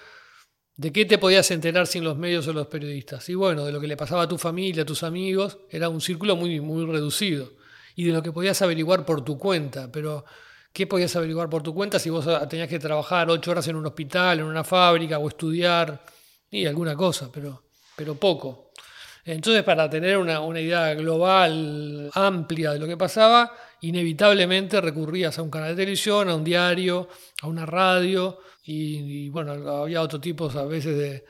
[0.80, 3.28] ¿De qué te podías enterar sin los medios o los periodistas?
[3.28, 6.00] Y bueno, de lo que le pasaba a tu familia, a tus amigos, era un
[6.00, 7.52] círculo muy, muy reducido.
[7.96, 9.92] Y de lo que podías averiguar por tu cuenta.
[9.92, 10.24] Pero,
[10.72, 13.84] ¿qué podías averiguar por tu cuenta si vos tenías que trabajar ocho horas en un
[13.84, 16.02] hospital, en una fábrica o estudiar?
[16.50, 17.64] Y alguna cosa, pero,
[17.94, 18.72] pero poco.
[19.26, 25.42] Entonces, para tener una, una idea global, amplia de lo que pasaba, inevitablemente recurrías a
[25.42, 27.06] un canal de televisión, a un diario,
[27.42, 31.24] a una radio y, bueno, había otro tipo a veces de,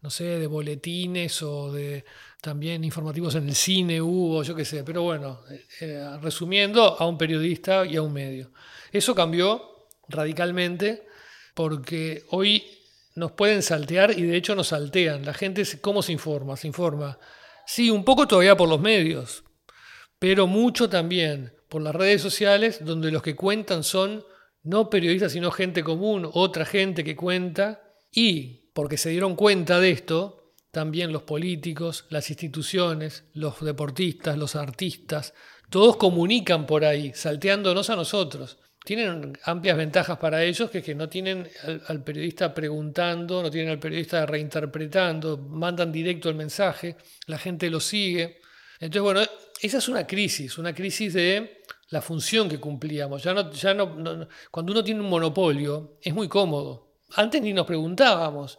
[0.00, 2.04] no sé, de boletines o de
[2.40, 7.06] también informativos en el cine hubo, yo qué sé, pero bueno, eh, eh, resumiendo, a
[7.06, 8.52] un periodista y a un medio.
[8.92, 11.06] Eso cambió radicalmente
[11.54, 12.64] porque hoy
[13.16, 15.24] nos pueden saltear y de hecho nos saltean.
[15.24, 16.56] La gente, ¿cómo se informa?
[16.56, 17.18] Se informa,
[17.66, 19.42] sí, un poco todavía por los medios,
[20.18, 24.24] pero mucho también por las redes sociales, donde los que cuentan son
[24.62, 29.90] no periodistas, sino gente común, otra gente que cuenta, y porque se dieron cuenta de
[29.90, 35.34] esto, también los políticos, las instituciones, los deportistas, los artistas,
[35.70, 38.58] todos comunican por ahí, salteándonos a nosotros.
[38.84, 41.48] Tienen amplias ventajas para ellos, que es que no tienen
[41.88, 47.80] al, periodista preguntando, no tienen al periodista reinterpretando, mandan directo el mensaje, la gente lo
[47.80, 48.40] sigue.
[48.80, 49.20] Entonces, bueno,
[49.60, 53.22] esa es una crisis, una crisis de la función que cumplíamos.
[53.22, 56.88] Ya no, ya no, cuando uno tiene un monopolio, es muy cómodo.
[57.14, 58.58] Antes ni nos preguntábamos.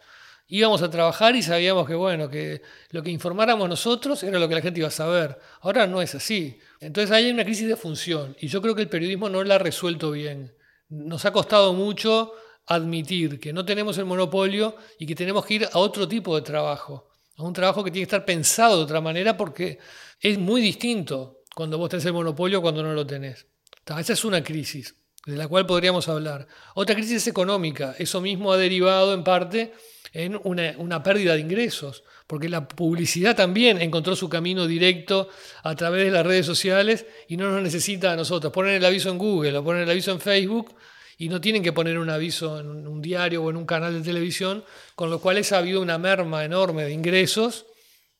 [0.51, 4.55] Íbamos a trabajar y sabíamos que, bueno, que lo que informáramos nosotros era lo que
[4.55, 5.37] la gente iba a saber.
[5.61, 6.59] Ahora no es así.
[6.79, 9.59] Entonces hay una crisis de función y yo creo que el periodismo no la ha
[9.59, 10.55] resuelto bien.
[10.89, 12.33] Nos ha costado mucho
[12.65, 16.41] admitir que no tenemos el monopolio y que tenemos que ir a otro tipo de
[16.41, 17.09] trabajo.
[17.37, 19.77] A un trabajo que tiene que estar pensado de otra manera porque
[20.19, 23.45] es muy distinto cuando vos tenés el monopolio cuando no lo tenés.
[23.85, 24.95] Esa es una crisis
[25.25, 26.47] de la cual podríamos hablar.
[26.73, 27.95] Otra crisis es económica.
[27.99, 29.73] Eso mismo ha derivado en parte
[30.13, 35.27] en una, pérdida de ingresos, porque la publicidad también encontró su camino directo
[35.61, 38.53] a través de las redes sociales y no nos necesita a nosotros.
[38.53, 40.73] Ponen el aviso en Google o ponen el aviso en Facebook
[41.17, 43.99] y no tienen que poner un aviso en un diario o en un canal de
[43.99, 44.63] televisión,
[44.95, 47.65] con lo cual ha habido una merma enorme de ingresos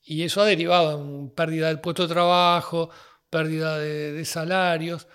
[0.04, 2.90] y eso ha derivado en pérdida del puesto de trabajo,
[3.30, 5.08] pérdida de, salarios.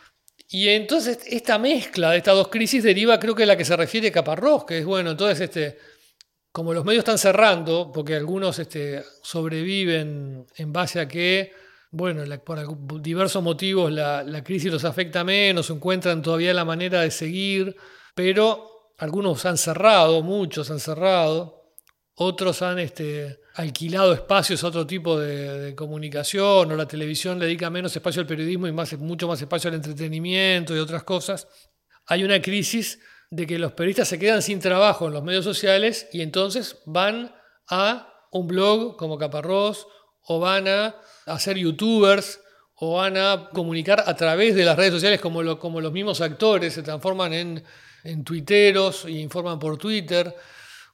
[0.48, 3.76] Y entonces esta mezcla de estas dos crisis deriva, creo que a la que se
[3.76, 5.78] refiere Caparrós, que es bueno, entonces este,
[6.52, 11.52] como los medios están cerrando, porque algunos este, sobreviven en base a que,
[11.90, 17.74] bueno, por diversos motivos la, crisis los afecta menos, encuentran todavía la manera de seguir,
[18.14, 21.72] pero algunos han cerrado, muchos han cerrado,
[22.14, 27.70] otros han este, alquilado espacios a otro tipo de, comunicación, o la televisión le dedica
[27.70, 31.46] menos espacio al periodismo y más, mucho más espacio al entretenimiento y otras cosas.
[32.06, 32.98] Hay una crisis
[33.30, 37.34] de que los periodistas se quedan sin trabajo en los medios sociales y entonces van
[37.68, 39.86] a un blog como Caparrós
[40.26, 42.40] o van a hacer youtubers
[42.74, 46.74] o van a comunicar a través de las redes sociales como, como los mismos actores
[46.74, 47.64] se transforman en,
[48.02, 50.34] en tuiteros y informan por Twitter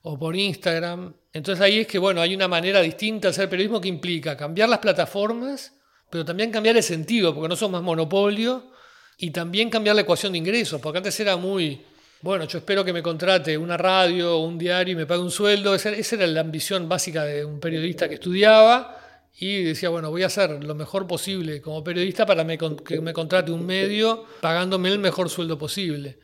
[0.03, 1.15] o por Instagram.
[1.33, 4.69] Entonces ahí es que, bueno, hay una manera distinta de hacer periodismo que implica cambiar
[4.69, 5.73] las plataformas,
[6.11, 8.71] pero también cambiar el sentido, porque no somos más monopolio,
[9.17, 11.83] y también cambiar la ecuación de ingresos, porque antes era muy,
[12.23, 15.75] bueno, yo espero que me contrate una radio un diario y me pague un sueldo,
[15.75, 18.99] esa, era la ambición básica de un periodista que estudiaba
[19.39, 23.53] y decía, bueno, voy a hacer lo mejor posible como periodista para que me contrate
[23.53, 26.19] un medio pagándome el mejor sueldo posible.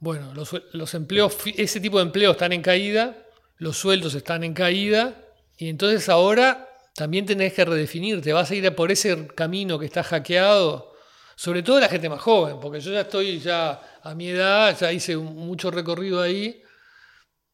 [0.00, 3.16] Bueno, los, empleos, ese tipo de empleos están en caída,
[3.64, 5.24] los sueldos están en caída,
[5.56, 10.04] y entonces ahora también tenés que redefinirte, vas a ir por ese camino que está
[10.04, 10.92] hackeado,
[11.34, 14.92] sobre todo la gente más joven, porque yo ya estoy ya a mi edad, ya
[14.92, 16.62] hice mucho recorrido ahí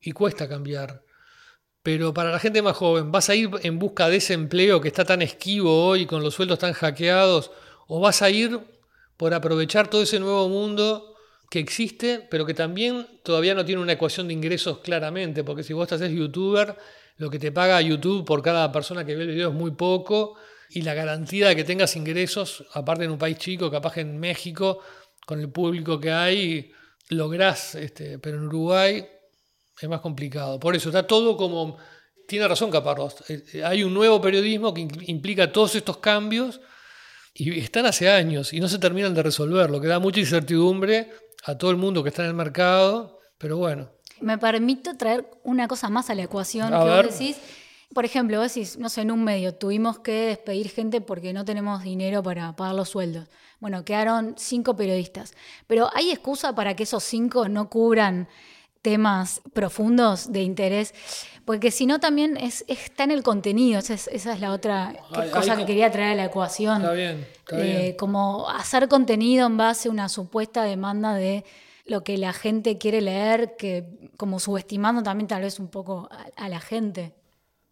[0.01, 1.05] y cuesta cambiar.
[1.85, 4.89] Pero para la gente más joven, ¿vas a ir en busca de ese empleo que
[4.89, 7.53] está tan esquivo hoy, con los sueldos tan hackeados?
[7.87, 8.59] ¿O vas a ir
[9.17, 11.10] por aprovechar todo ese nuevo mundo
[11.51, 15.73] que existe, pero que también todavía no tiene una ecuación de ingresos claramente, porque si
[15.73, 16.77] vos te haces youtuber,
[17.17, 20.37] lo que te paga YouTube por cada persona que ve el video es muy poco,
[20.71, 24.21] y la garantía de que tengas ingresos, aparte en un país chico, capaz que en
[24.21, 24.81] México,
[25.27, 26.71] con el público que hay,
[27.09, 29.05] lográs, este, pero en Uruguay
[29.81, 30.61] es más complicado.
[30.61, 31.79] Por eso está todo como,
[32.29, 36.61] tiene razón Caparrós, eh, hay un nuevo periodismo que implica todos estos cambios
[37.35, 41.11] y están hace años y no se terminan de resolver, lo que da mucha incertidumbre
[41.45, 43.91] a todo el mundo que está en el mercado, pero bueno.
[44.21, 47.37] Me permito traer una cosa más a la ecuación que vos decís.
[47.95, 51.45] Por ejemplo, vos decís, no sé, en un medio tuvimos que despedir gente porque no
[51.45, 53.29] tenemos dinero para pagar los sueldos.
[53.59, 55.33] Bueno, quedaron cinco periodistas.
[55.67, 58.29] Pero ¿hay excusa para que esos cinco no cubran
[58.83, 60.95] temas profundos de interés?
[61.45, 63.81] Porque si no, también es, está en el contenido.
[63.81, 64.95] Esa es, la otra
[65.33, 66.83] cosa que quería traer a la ecuación.
[66.83, 67.97] Está bien, está eh, bien.
[67.97, 71.45] Como hacer contenido en base a una supuesta demanda de
[71.87, 76.49] lo que la gente quiere leer, que como subestimando también tal vez un poco a
[76.49, 77.15] la gente.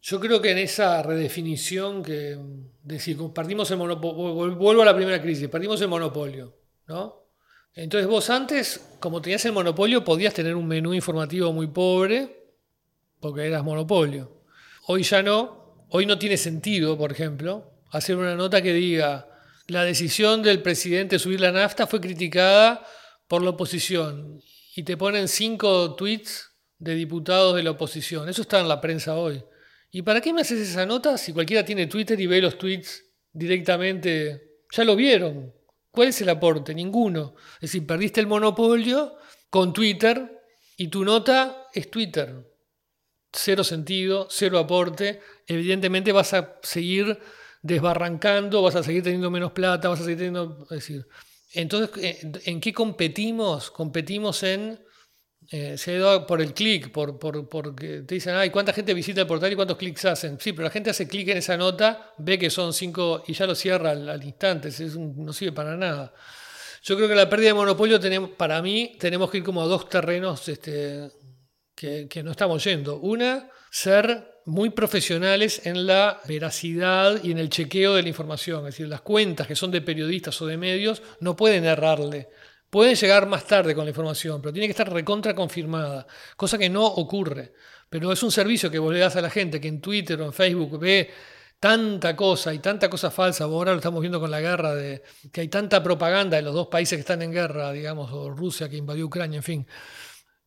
[0.00, 2.38] Yo creo que en esa redefinición que
[2.82, 6.54] decir, partimos el monopolio, vuelvo a la primera crisis, partimos el monopolio,
[6.86, 7.27] ¿no?
[7.74, 12.44] Entonces vos antes, como tenías el monopolio, podías tener un menú informativo muy pobre,
[13.20, 14.42] porque eras monopolio.
[14.86, 19.28] Hoy ya no, hoy no tiene sentido, por ejemplo, hacer una nota que diga,
[19.66, 22.84] la decisión del presidente de subir la nafta fue criticada
[23.28, 24.40] por la oposición,
[24.74, 28.28] y te ponen cinco tweets de diputados de la oposición.
[28.28, 29.42] Eso está en la prensa hoy.
[29.90, 33.04] ¿Y para qué me haces esa nota si cualquiera tiene Twitter y ve los tweets
[33.32, 34.60] directamente?
[34.70, 35.52] Ya lo vieron.
[35.98, 36.76] ¿Cuál es el aporte?
[36.76, 37.34] Ninguno.
[37.54, 39.16] Es decir, perdiste el monopolio
[39.50, 40.30] con Twitter
[40.76, 42.46] y tu nota es Twitter.
[43.32, 45.20] Cero sentido, cero aporte.
[45.44, 47.18] Evidentemente vas a seguir
[47.62, 50.68] desbarrancando, vas a seguir teniendo menos plata, vas a seguir teniendo...
[50.70, 51.04] Decir,
[51.52, 53.72] entonces, ¿en qué competimos?
[53.72, 54.80] Competimos en
[55.50, 59.22] eh, se ha ido por el clic, por, porque te dicen, ay, ¿cuánta gente visita
[59.22, 60.38] el portal y cuántos clics hacen?
[60.38, 63.46] Sí, pero la gente hace clic en esa nota, ve que son cinco y ya
[63.46, 66.12] lo cierra al, instante, no sirve para nada.
[66.82, 69.66] Yo creo que la pérdida de monopolio, tenemos, para mí, tenemos que ir como a
[69.66, 71.10] dos terrenos este,
[71.74, 72.98] que no estamos yendo.
[72.98, 78.60] Una, ser muy profesionales en la veracidad y en el chequeo de la información.
[78.60, 82.28] Es decir, las cuentas que son de periodistas o de medios no pueden errarle.
[82.70, 86.68] Pueden llegar más tarde con la información, pero tiene que estar recontra confirmada, cosa que
[86.68, 87.52] no ocurre.
[87.88, 90.26] Pero es un servicio que vos le das a la gente que en Twitter o
[90.26, 91.10] en Facebook ve
[91.58, 93.44] tanta cosa y tanta cosa falsa.
[93.44, 95.02] Ahora lo estamos viendo con la guerra, de
[95.32, 98.68] que hay tanta propaganda de los dos países que están en guerra, digamos, o Rusia
[98.68, 99.66] que invadió Ucrania, en fin.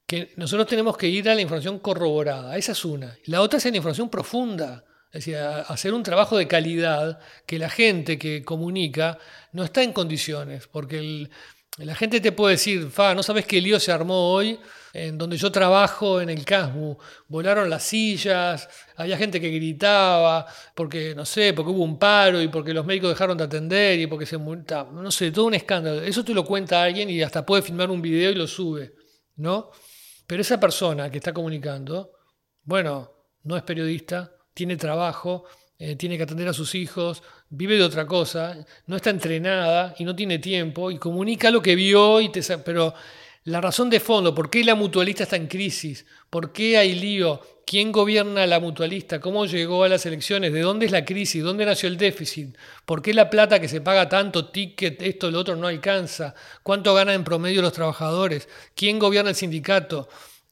[0.06, 2.56] Que nosotros tenemos que ir a la información corroborada.
[2.58, 3.18] Esa es una.
[3.26, 4.84] La otra es la información profunda.
[5.12, 9.18] Es decir, hacer un trabajo de calidad que la gente que comunica
[9.52, 11.32] no está en condiciones, porque el,
[11.78, 14.60] la gente te puede decir, fa, no sabes qué lío se armó hoy
[14.94, 16.98] en donde yo trabajo en el CASMU.
[17.28, 22.50] Volaron las sillas, había gente que gritaba, porque, no sé, porque hubo un paro y
[22.50, 26.02] porque los médicos dejaron de atender y porque se multa, no sé, todo un escándalo.
[26.02, 28.94] Eso te lo cuenta alguien y hasta puede filmar un video y lo sube,
[29.38, 29.72] ¿no?
[30.28, 32.12] Pero esa persona que está comunicando,
[32.64, 33.12] bueno,
[33.44, 35.46] no es periodista, tiene trabajo,
[35.78, 40.06] eh, tiene que atender a sus hijos, vive de otra cosa, no está entrenada y
[40.06, 42.94] no tiene tiempo y comunica lo que vio y te pero
[43.44, 46.06] la razón de fondo, ¿por qué la mutualista está en crisis?
[46.30, 47.42] ¿Por qué hay lío?
[47.66, 49.20] ¿Quién gobierna la mutualista?
[49.20, 50.54] ¿Cómo llegó a las elecciones?
[50.54, 51.44] ¿De dónde es la crisis?
[51.44, 52.56] ¿Dónde nació el déficit?
[52.86, 56.36] ¿Por qué la plata que se paga tanto, ticket, esto, lo otro, no alcanza?
[56.62, 58.48] ¿Cuánto ganan en promedio los trabajadores?
[58.76, 60.08] ¿Quién gobierna el sindicato?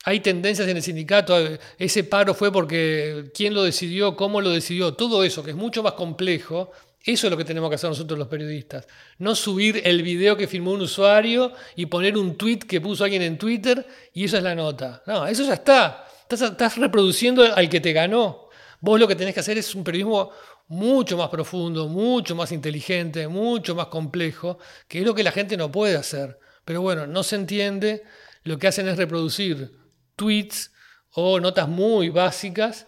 [0.05, 1.38] Hay tendencias en el sindicato,
[1.77, 5.83] ese paro fue porque quién lo decidió, cómo lo decidió, todo eso que es mucho
[5.83, 6.71] más complejo,
[7.03, 8.88] eso es lo que tenemos que hacer nosotros los periodistas.
[9.17, 13.21] No subir el video que filmó un usuario y poner un tweet que puso alguien
[13.21, 15.01] en Twitter y eso es la nota.
[15.05, 16.05] No, eso ya está.
[16.29, 18.49] Estás reproduciendo al que te ganó.
[18.81, 20.31] Vos lo que tenés que hacer es un periodismo
[20.67, 25.57] mucho más profundo, mucho más inteligente, mucho más complejo, que es lo que la gente
[25.57, 26.39] no puede hacer.
[26.63, 28.03] Pero bueno, no se entiende,
[28.43, 29.71] lo que hacen es reproducir
[30.15, 30.71] tweets
[31.13, 32.85] o notas muy básicas.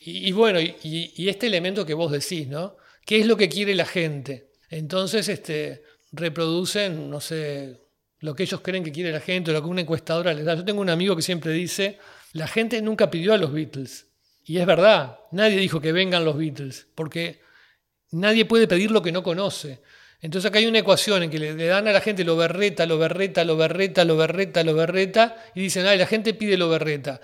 [0.00, 2.76] Y, bueno, y, este elemento que vos decís, ¿no?
[3.10, 4.52] ¿Qué es lo que quiere la gente?
[4.68, 7.80] Entonces, este, reproducen, no sé,
[8.20, 10.54] lo que ellos creen que quiere la gente o lo que una encuestadora les da.
[10.54, 11.98] Yo tengo un amigo que siempre dice,
[12.34, 14.06] la gente nunca pidió a los Beatles.
[14.44, 17.40] Y es verdad, nadie dijo que vengan los Beatles, porque
[18.12, 19.80] nadie puede pedir lo que no conoce.
[20.20, 22.96] Entonces acá hay una ecuación en que le, dan a la gente lo berreta, lo
[22.96, 27.20] berreta, lo berreta, lo berreta, lo berreta, y dicen, ay, la gente pide lo berreta.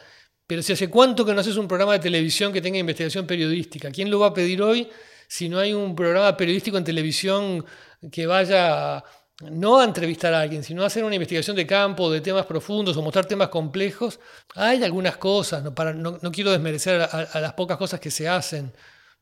[0.48, 3.92] Pero si hace cuánto que no haces un programa de televisión que tenga investigación periodística,
[3.92, 4.88] ¿quién lo va a pedir hoy
[5.28, 7.64] si no hay un programa periodístico en televisión
[8.10, 9.02] que vaya
[9.50, 12.96] no a entrevistar a alguien, sino a hacer una investigación de campo, de temas profundos
[12.96, 14.18] o mostrar temas complejos?
[14.54, 18.72] Hay algunas cosas, no, quiero desmerecer a las pocas cosas que se hacen,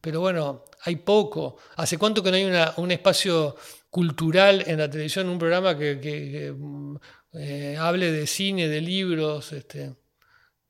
[0.01, 1.57] pero bueno, hay poco.
[1.77, 2.45] ¿Hace cuánto que no hay
[2.77, 3.57] un espacio
[3.91, 6.55] cultural en la televisión, un programa que,
[7.33, 9.53] eh, hable de cine, de libros?
[9.53, 9.97] Este.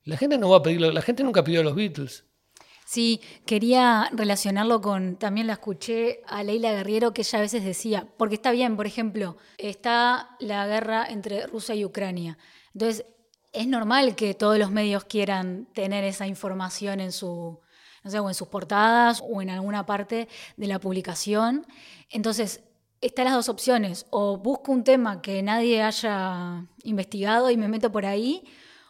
[0.05, 2.24] La gente no va a pedirlo, la gente nunca pidió a los Beatles.
[2.85, 8.07] Sí, quería relacionarlo con, también la escuché a Leila Guerriero que ella a veces decía,
[8.15, 12.37] porque está bien, por ejemplo, está la guerra entre Rusia y Ucrania.
[12.73, 13.07] Entonces,
[13.53, 17.59] es normal que todos los medios quieran tener esa información en su,
[18.03, 21.65] no sé, o en sus portadas o en alguna parte de la publicación.
[22.11, 22.63] Entonces,
[23.01, 27.91] están las dos opciones, o busco un tema que nadie haya investigado y me meto
[27.91, 28.43] por ahí,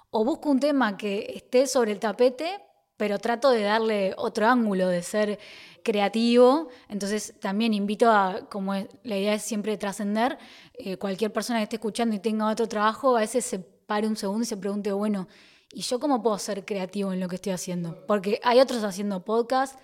[0.10, 2.60] o busco un tema que esté sobre el tapete,
[2.98, 5.39] pero trato de darle otro ángulo, de ser
[5.84, 6.70] creativo.
[6.89, 10.38] Entonces también invito a, como la idea es siempre trascender,
[10.74, 14.18] eh, cualquier persona que esté escuchando y tenga otro trabajo, a veces se pare un
[14.18, 15.28] segundo y se pregunte, bueno,
[15.72, 18.06] ¿y yo cómo puedo ser creativo en lo que estoy haciendo?
[18.08, 19.80] Porque hay otros haciendo podcast,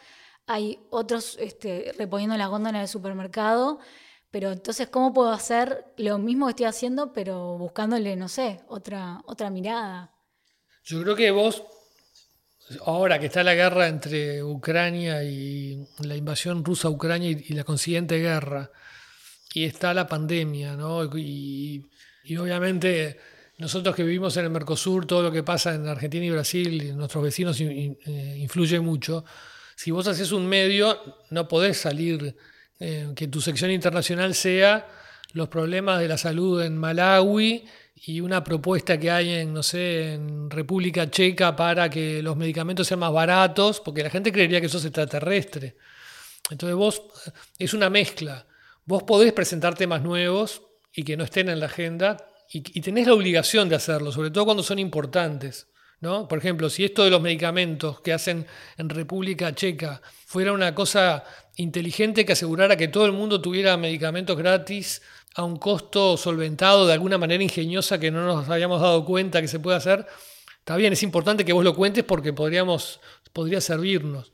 [0.47, 3.79] hay otros este, reponiendo las góndolas del supermercado.
[4.31, 9.21] Pero entonces, ¿cómo puedo hacer lo mismo que estoy haciendo, pero buscándole, no sé, otra,
[9.25, 10.15] otra mirada?
[10.83, 11.63] Yo creo que vos,
[12.85, 17.63] ahora que está la guerra entre Ucrania y la invasión rusa a Ucrania y, la
[17.63, 18.71] consiguiente guerra,
[19.53, 21.03] y está la pandemia, ¿no?
[21.17, 21.85] Y,
[22.39, 23.17] obviamente
[23.57, 27.23] nosotros que vivimos en el Mercosur, todo lo que pasa en Argentina y Brasil, nuestros
[27.23, 29.23] vecinos in- in- eh, influye mucho.
[29.75, 30.97] Si vos haces un medio,
[31.29, 32.35] no podés salir,
[32.79, 34.87] eh, que tu sección internacional sea
[35.33, 37.63] los problemas de la salud en Malawi
[38.03, 42.87] y una propuesta que hay en, no sé, en República Checa para que los medicamentos
[42.87, 45.77] sean más baratos, porque la gente creería que eso es extraterrestre.
[46.49, 47.03] Entonces vos,
[47.59, 48.47] es una mezcla.
[48.85, 52.17] Vos podés presentar temas nuevos y que no estén en la agenda
[52.51, 55.67] y, y tenés la obligación de hacerlo, sobre todo cuando son importantes.
[56.01, 56.27] ¿no?
[56.27, 58.47] Por ejemplo, si esto de los medicamentos que hacen
[58.77, 61.23] en República Checa fuera una cosa
[61.55, 65.03] inteligente que asegurara que todo el mundo tuviera medicamentos gratis
[65.35, 69.47] a un costo solventado de alguna manera ingeniosa que no nos habíamos dado cuenta que
[69.47, 70.05] se puede hacer,
[70.59, 72.99] está bien, es importante que vos lo cuentes porque podríamos,
[73.33, 74.31] podría servirnos.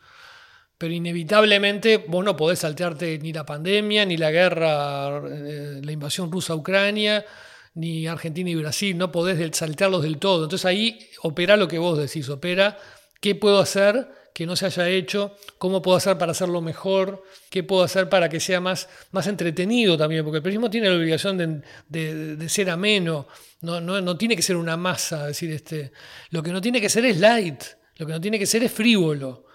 [0.78, 6.32] Pero inevitablemente vos no podés saltearte ni la pandemia, ni la guerra, eh, la invasión
[6.32, 7.26] rusa a Ucrania,
[7.74, 10.44] ni Argentina y Brasil, no podés saltearlos del todo.
[10.44, 12.78] Entonces ahí opera lo que vos decís, opera
[13.22, 14.08] qué puedo hacer
[14.38, 18.30] que no se haya hecho, cómo puedo hacer para hacerlo mejor, qué puedo hacer para
[18.30, 22.70] que sea más, más entretenido también, porque el periodismo tiene la obligación de, de- ser
[22.70, 23.28] ameno,
[23.62, 25.92] no, no, no tiene que ser una masa, decir, este,
[26.30, 27.64] lo que no tiene que ser es light,
[27.96, 29.48] lo que no tiene que ser es frívolo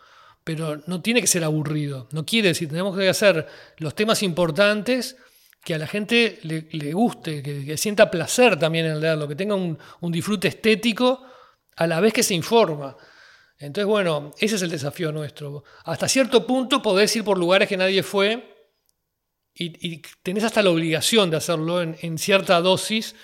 [0.42, 2.08] pero no tiene que ser aburrido.
[2.10, 3.46] No quiere decir, tenemos que hacer
[3.78, 5.16] los temas importantes
[5.62, 9.36] que a la gente le, le guste, que, que sienta placer también en leerlo, que
[9.36, 11.22] tenga un, un disfrute estético
[11.76, 12.96] a la vez que se informa.
[13.62, 15.62] Entonces, bueno, ese es el desafío nuestro.
[15.84, 18.68] Hasta cierto punto podés ir por lugares que nadie fue
[19.54, 23.14] y, y tenés hasta la obligación de hacerlo en, en cierta dosis,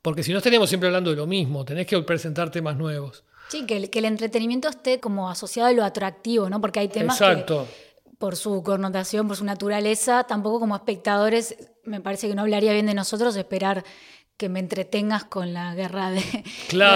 [0.00, 3.24] porque si no estaríamos siempre hablando de lo mismo, tenés que presentar temas nuevos.
[3.48, 6.62] Sí, que el, que el entretenimiento esté como asociado a lo atractivo, ¿no?
[6.62, 7.66] Porque hay temas Exacto.
[7.68, 12.72] que, por su connotación, por su naturaleza, tampoco como espectadores, me parece que no hablaría
[12.72, 13.84] bien de nosotros esperar
[14.36, 16.20] que me entretengas con la guerra de.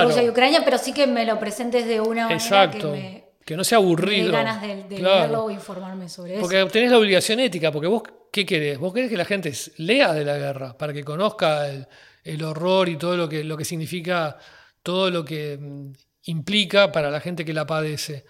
[0.05, 3.57] Rusia y Ucrania, pero sí que me lo presentes de una manera que me, Que
[3.57, 4.33] no sea me aburrido.
[4.33, 5.19] ganas de, de Claro.
[5.21, 6.41] leerlo o informarme sobre eso.
[6.41, 8.79] Porque tenés la obligación ética, porque vos, ¿qué querés?
[8.79, 11.87] Vos querés que la gente lea de la guerra, para que conozca el,
[12.25, 14.37] el horror y todo lo que, lo que significa,
[14.83, 15.93] todo lo que mm,
[16.25, 18.25] implica para la gente que la padece.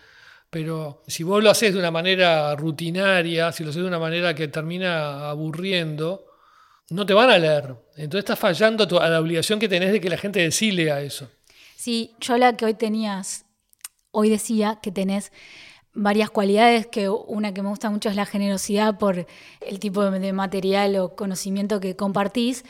[0.51, 4.35] Pero si vos lo haces de una manera rutinaria, si lo haces de una manera
[4.35, 6.27] que termina aburriendo,
[6.91, 7.77] no te van a leer.
[7.97, 11.01] Entonces estás fallando a la obligación que tenés de que la gente de sí lea
[11.01, 11.29] eso.
[11.77, 13.45] Sí, yo hablaba que hoy tenías,
[14.11, 15.33] hoy decía que tenés
[15.95, 19.27] varias cualidades, que una que me gusta mucho es la generosidad por
[19.61, 22.65] el tipo de, material o conocimiento que compartís.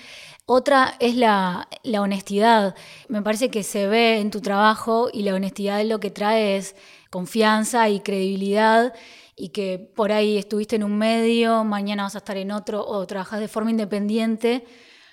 [0.46, 2.74] Otra es la, la honestidad.
[3.08, 6.74] Me parece que se ve en tu trabajo y la honestidad lo que trae es
[7.10, 8.94] confianza y credibilidad
[9.38, 13.06] y que por ahí estuviste en un medio, mañana vas a estar en otro o
[13.06, 14.66] trabajas de forma independiente.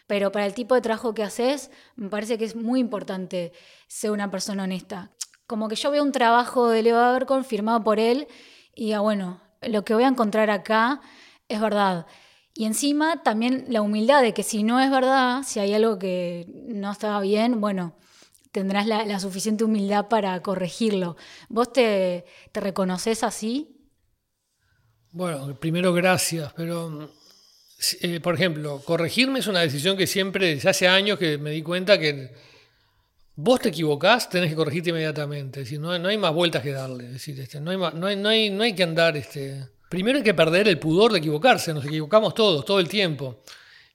[0.08, 3.54] Pero para el tipo de trabajo que haces, me parece que es muy importante
[3.88, 5.12] ser una persona honesta.
[5.46, 8.28] Como que yo veo un trabajo de Leo Abercon firmado por él
[8.74, 11.02] y diga, bueno, lo que voy a encontrar acá
[11.48, 12.08] es verdad.
[12.56, 16.48] Y encima también la humildad de que si no es verdad, si hay algo que
[16.68, 17.96] no estaba bien, bueno,
[18.52, 21.16] tendrás la, la suficiente humildad para corregirlo.
[21.50, 23.75] ¿Vos te, te reconoces así?
[25.16, 27.06] Bueno, primero gracias, pero mm,
[28.02, 31.62] eh, por ejemplo, corregirme es una decisión que siempre, desde hace años que me di
[31.62, 32.34] cuenta que
[33.38, 35.62] vos te equivocás, tenés que corregirte inmediatamente.
[35.62, 37.06] Es decir, no hay más vueltas que darle.
[37.06, 39.66] Es decir, este, no, hay más- no, hay, no, hay, no hay que andar este,
[39.88, 43.42] primero hay que perder el pudor de equivocarse, nos equivocamos todos, todo el tiempo.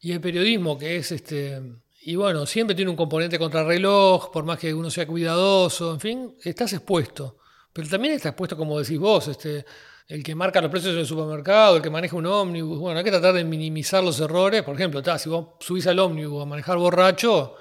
[0.01, 1.61] Y el periodismo, que es este.
[2.05, 6.35] Y bueno, siempre tiene un componente contrarreloj, por más que uno sea cuidadoso, en fin,
[6.43, 7.37] estás expuesto.
[7.75, 9.67] Pero también estás expuesto, como decís vos, este,
[10.11, 12.81] el que marca los precios en el supermercado, el que maneja un ómnibus.
[12.81, 14.65] Bueno, hay que tratar de minimizar los errores.
[14.65, 17.55] Por ejemplo, si vos subís al ómnibus a manejar borracho,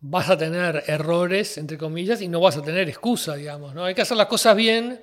[0.00, 3.74] vas a tener errores, entre comillas, y no vas a tener excusa, digamos.
[3.74, 3.86] ¿no?
[3.86, 5.02] Hay que hacer las cosas bien,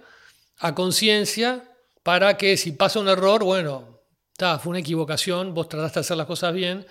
[0.60, 1.64] a conciencia,
[2.04, 4.04] para que si pasa un error, bueno,
[4.38, 6.86] fue una equivocación, vos trataste de hacer las cosas bien.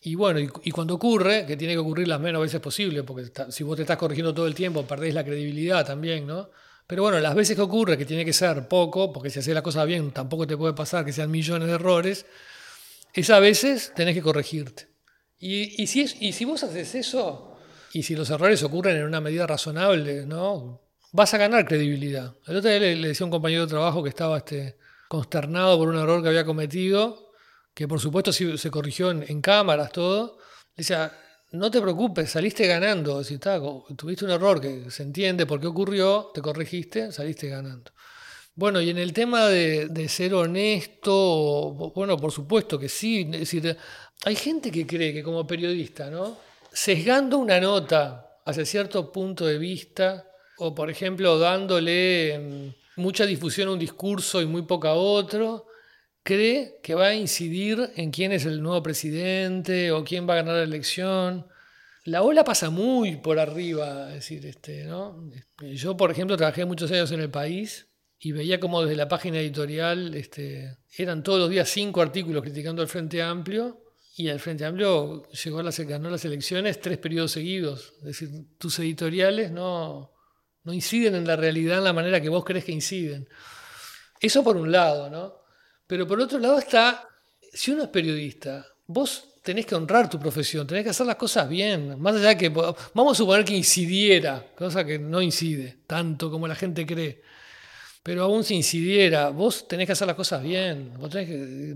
[0.00, 3.62] Y bueno, y, cuando ocurre, que tiene que ocurrir las menos veces posible, porque si
[3.62, 6.50] vos te estás corrigiendo todo el tiempo, perdés la credibilidad también, ¿no?
[6.86, 9.62] Pero bueno, las veces que ocurre, que tiene que ser poco, porque si haces las
[9.62, 12.26] cosas bien, tampoco te puede pasar que sean millones de errores,
[13.12, 14.88] esas veces tenés que corregirte.
[15.38, 17.56] Y, si, es, y si vos haces eso,
[17.92, 20.82] y si los errores ocurren en una medida razonable, ¿no?
[21.12, 22.34] Vas a ganar credibilidad.
[22.46, 24.76] El otro día le, decía a un compañero de trabajo que estaba este,
[25.08, 27.32] consternado por un error que había cometido,
[27.74, 30.38] que por supuesto se corrigió en, cámaras, todo.
[30.76, 31.12] Le decía,
[31.52, 33.22] no te preocupes, saliste ganando.
[33.22, 37.92] Si tuviste un error que se entiende por qué ocurrió, te corregiste, saliste ganando.
[38.54, 43.24] Bueno, y en el tema de, ser honesto, bueno, por supuesto que sí.
[43.24, 43.76] decir,
[44.24, 46.38] hay gente que cree que como periodista, ¿no?
[46.72, 50.26] Sesgando una nota hacia cierto punto de vista,
[50.58, 55.66] o por ejemplo dándole mm, mucha difusión a un discurso y muy poca a otro,
[56.26, 60.42] cree que va a incidir en quién es el nuevo presidente o quién va a
[60.42, 61.46] ganar la elección.
[62.04, 65.30] La ola pasa muy por arriba, decir, este, ¿no?
[65.60, 67.86] Yo, por ejemplo, trabajé muchos años en el país
[68.18, 72.82] y veía como desde la página editorial este, eran todos los días cinco artículos criticando
[72.82, 73.84] al Frente Amplio
[74.16, 77.94] y el Frente Amplio llegó a las, ganó las elecciones tres periodos seguidos.
[77.98, 80.12] Es decir, tus editoriales no,
[80.64, 83.28] no inciden en la realidad en la manera que vos crees que inciden.
[84.20, 85.45] Eso por un lado, ¿no?
[85.86, 87.08] Pero por otro lado está,
[87.52, 91.48] si uno es periodista, vos tenés que honrar tu profesión, tenés que hacer las cosas
[91.48, 96.30] bien, más allá de que, vamos a suponer que incidiera, cosa que no incide tanto
[96.30, 97.22] como la gente cree,
[98.02, 100.94] pero aún si incidiera, vos tenés que hacer las cosas bien,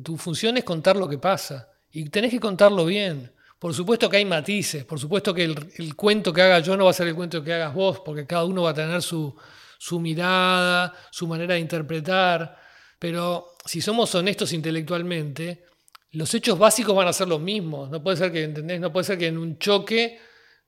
[0.02, 3.32] tu función es contar lo que pasa, y tenés que contarlo bien.
[3.58, 6.92] Por supuesto que hay matices, por supuesto que el, cuento que haga yo no va
[6.92, 9.36] a ser el cuento que hagas vos, porque cada uno va a tener su,
[9.78, 12.58] su mirada, su manera de interpretar,
[13.00, 15.64] pero si somos honestos intelectualmente,
[16.12, 17.88] los hechos básicos van a ser los mismos.
[17.88, 18.78] No puede ser que, ¿entendés?
[18.78, 20.20] No puede ser que en un choque,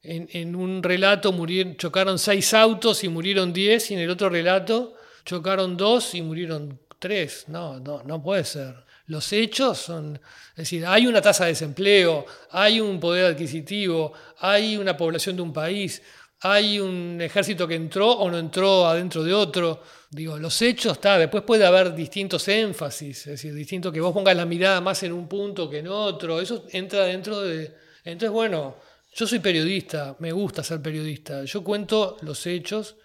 [0.03, 1.33] en, un relato
[1.77, 4.95] chocaron seis autos y murieron diez, y en el otro relato
[5.27, 7.45] chocaron dos y murieron tres.
[7.49, 8.77] No, no, no puede ser.
[9.07, 10.19] Los hechos son,
[10.53, 15.43] es decir, hay una tasa de desempleo, hay un poder adquisitivo, hay una población de
[15.43, 16.01] un país,
[16.45, 19.83] hay un ejército que entró o no entró adentro de otro.
[20.11, 24.37] Digo, los hechos, está, después puede haber distintos énfasis, es decir, distinto que vos pongas
[24.37, 27.73] la mirada más en un punto que en otro, eso entra dentro de...
[28.05, 28.77] Entonces, bueno,
[29.15, 32.97] yo soy periodista, me gusta ser periodista, yo cuento los hechos,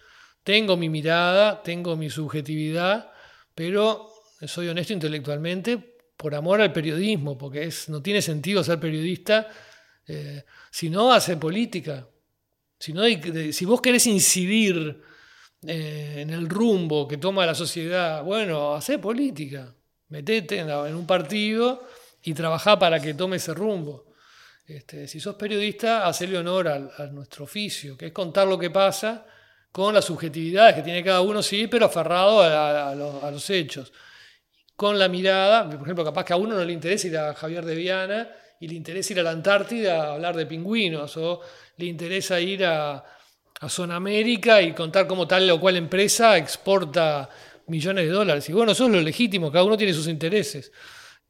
[0.43, 3.11] tengo mi mirada, tengo mi subjetividad,
[3.53, 4.09] pero
[4.47, 5.77] soy honesto intelectualmente
[6.17, 9.47] por amor al periodismo, porque es, no tiene sentido ser periodista
[10.07, 12.07] eh, si no hace política.
[12.79, 15.01] Si, no si vos querés incidir
[15.65, 19.73] eh, en el rumbo que toma la sociedad, bueno, hace política.
[20.09, 21.87] Metete en, un partido
[22.23, 24.05] y trabajá para que tome ese rumbo.
[24.65, 29.25] Este, si sos periodista, hacele honor a, nuestro oficio, que es contar lo que pasa
[29.71, 33.91] con las subjetividades que tiene cada uno, sí, pero aferrado a los hechos
[34.77, 37.65] con la mirada, por ejemplo, capaz que a uno no le interesa ir a Javier
[37.65, 41.41] de Viana y le interesa ir a la Antártida a hablar de pingüinos, o
[41.77, 43.03] le interesa ir a,
[43.59, 47.29] a Zona América y contar cómo tal o cual empresa exporta
[47.67, 48.49] millones de dólares.
[48.49, 50.71] Y bueno, eso es lo legítimo, cada uno tiene sus intereses,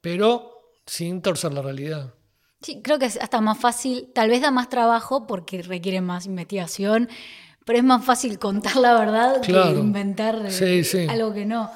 [0.00, 2.14] pero sin torcer la realidad.
[2.60, 6.26] Sí, creo que es hasta más fácil, tal vez da más trabajo porque requiere más
[6.26, 7.08] investigación,
[7.64, 11.70] pero es más fácil contar la verdad que inventar eh, algo que no.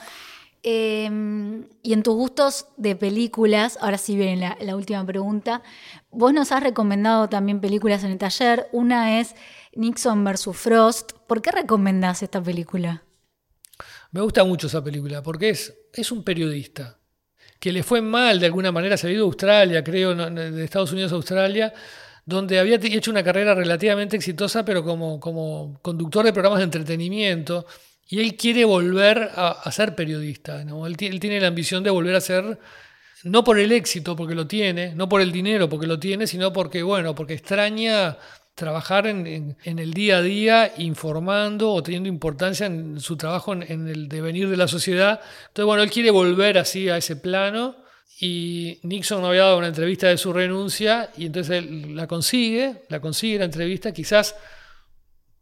[0.64, 5.62] Em, y en tus gustos de películas, ahora sí viene la, última pregunta,
[6.10, 8.68] vos nos has recomendado también películas en el taller.
[8.70, 9.34] Una es
[9.74, 10.50] Nixon vs.
[10.52, 11.12] Frost.
[11.26, 13.02] ¿Por qué recomendás esta película?
[14.12, 16.98] Me gusta mucho esa película porque es, es un periodista
[17.58, 20.92] que le fue mal de alguna manera, se ha ido a Australia, creo, de Estados
[20.92, 21.72] Unidos a Australia,
[22.24, 27.66] donde había hecho una carrera relativamente exitosa, pero como, como conductor de programas de entretenimiento
[28.12, 30.60] y él quiere volver a, ser periodista.
[30.60, 32.58] Él, tiene la ambición de volver a ser,
[33.22, 36.52] no por el éxito, porque lo tiene, no por el dinero, porque lo tiene, sino
[36.52, 38.18] porque, bueno, porque extraña
[38.54, 44.10] trabajar en, el día a día informando o teniendo importancia en su trabajo en, el
[44.10, 45.18] devenir de la sociedad.
[45.44, 47.76] Entonces, bueno, él quiere volver así a ese plano
[48.20, 53.00] y Nixon había dado una entrevista de su renuncia y entonces él la consigue, la
[53.00, 54.36] consigue la entrevista, quizás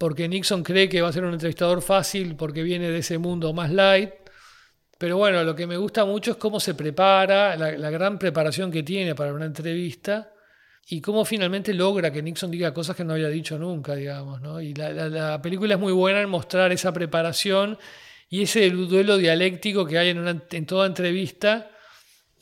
[0.00, 3.52] porque Nixon cree que va a ser un entrevistador fácil porque viene de ese mundo
[3.52, 4.10] más light.
[4.96, 8.82] Pero bueno, lo que me gusta mucho es cómo se prepara, la, gran preparación que
[8.82, 10.32] tiene para una entrevista
[10.88, 14.40] y cómo finalmente logra que Nixon diga cosas que no había dicho nunca, digamos.
[14.40, 14.58] ¿no?
[14.58, 17.76] Y la, película es muy buena en mostrar esa preparación
[18.30, 21.72] y ese duelo dialéctico que hay en, en toda entrevista.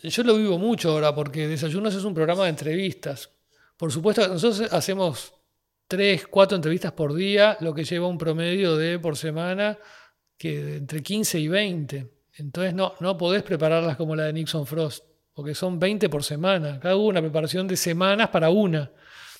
[0.01, 3.31] Yo lo vivo mucho ahora porque Desayunos es un programa de entrevistas.
[3.77, 5.38] Por supuesto, nosotros hacemos
[5.89, 9.79] tres, cuatro entrevistas por día, lo que lleva un promedio de por semana
[10.37, 12.13] que entre 15 y 20.
[12.35, 15.09] Entonces no, no podés prepararlas como la de Nixon Frost
[15.39, 18.91] porque son 20 por semana, cada una preparación de semanas para una.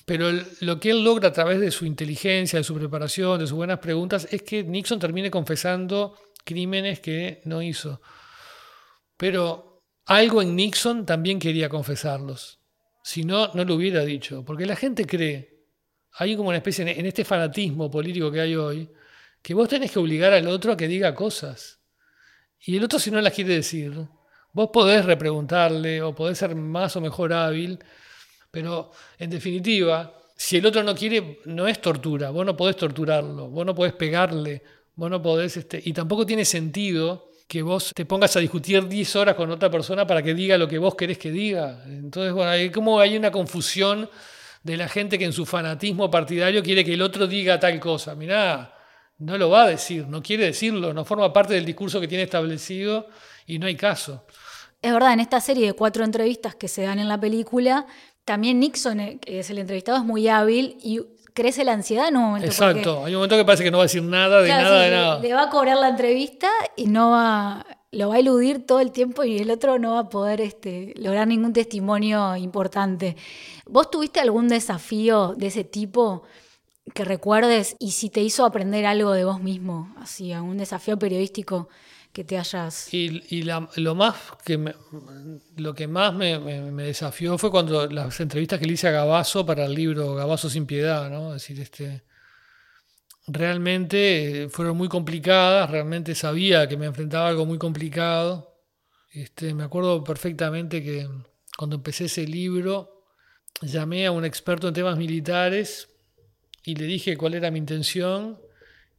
[0.05, 0.31] Pero
[0.61, 3.79] lo que él logra a través de su inteligencia, de su preparación, de sus buenas
[3.79, 7.99] preguntas, es que Nixon termine confesando crímenes que no hizo.
[9.17, 12.61] Pero algo en Nixon también quería confesarlos.
[13.03, 14.45] Si no, no lo hubiera dicho.
[14.45, 15.58] Porque la gente cree,
[16.13, 18.89] hay como una especie, en este fanatismo político que hay hoy,
[19.41, 21.79] que vos tenés que obligar al otro a que diga cosas.
[22.59, 23.93] Y el otro si no las quiere decir,
[24.51, 27.77] Vos podés repreguntarle o podés ser más o mejor hábil,
[28.49, 33.49] pero en definitiva, si el otro no quiere, no es tortura, vos no podés torturarlo,
[33.49, 34.63] vos no podés pegarle,
[34.95, 39.15] vos no podés, este, y tampoco tiene sentido que vos te pongas a discutir 10
[39.17, 41.83] horas con otra persona para que diga lo que vos querés que diga.
[41.85, 44.09] Entonces, bueno, hay como hay una confusión
[44.63, 48.15] de la gente que en su fanatismo partidario quiere que el otro diga tal cosa.
[48.15, 48.73] Mirá,
[49.19, 52.23] no lo va a decir, no quiere decirlo, no forma parte del discurso que tiene
[52.23, 53.07] establecido
[53.45, 54.25] y no hay caso.
[54.81, 57.85] Es verdad, en esta serie de cuatro entrevistas que se dan en la película,
[58.23, 61.01] también Nixon, eh, que es el entrevistado, es muy hábil y
[61.33, 62.47] crece la ansiedad en un momento.
[62.47, 64.91] Exacto, hay un momento que parece que no va a decir nada de nada de
[64.91, 65.19] nada.
[65.19, 68.91] Le va a cobrar la entrevista y no va, lo va a eludir todo el
[68.91, 73.15] tiempo y el otro no va a poder este, lograr ningún testimonio importante.
[73.65, 76.23] ¿Vos tuviste algún desafío de ese tipo
[76.93, 81.69] que recuerdes y si te hizo aprender algo de vos mismo, así, algún desafío periodístico?
[82.11, 82.91] que te hayas...
[82.93, 84.73] Y, lo, más que
[85.57, 86.39] lo que más me,
[86.83, 90.65] desafió fue cuando las entrevistas que le hice a Gabazo para el libro Gabazo sin
[90.65, 91.35] piedad, ¿no?
[91.35, 92.01] Es decir, este,
[93.29, 98.57] realmente eh, fueron muy complicadas, realmente sabía que me enfrentaba a algo muy complicado.
[99.11, 101.07] Este, me acuerdo perfectamente que
[101.57, 103.05] cuando empecé ese libro
[103.61, 105.89] llamé a un experto en temas militares
[106.63, 108.39] y le dije cuál era mi intención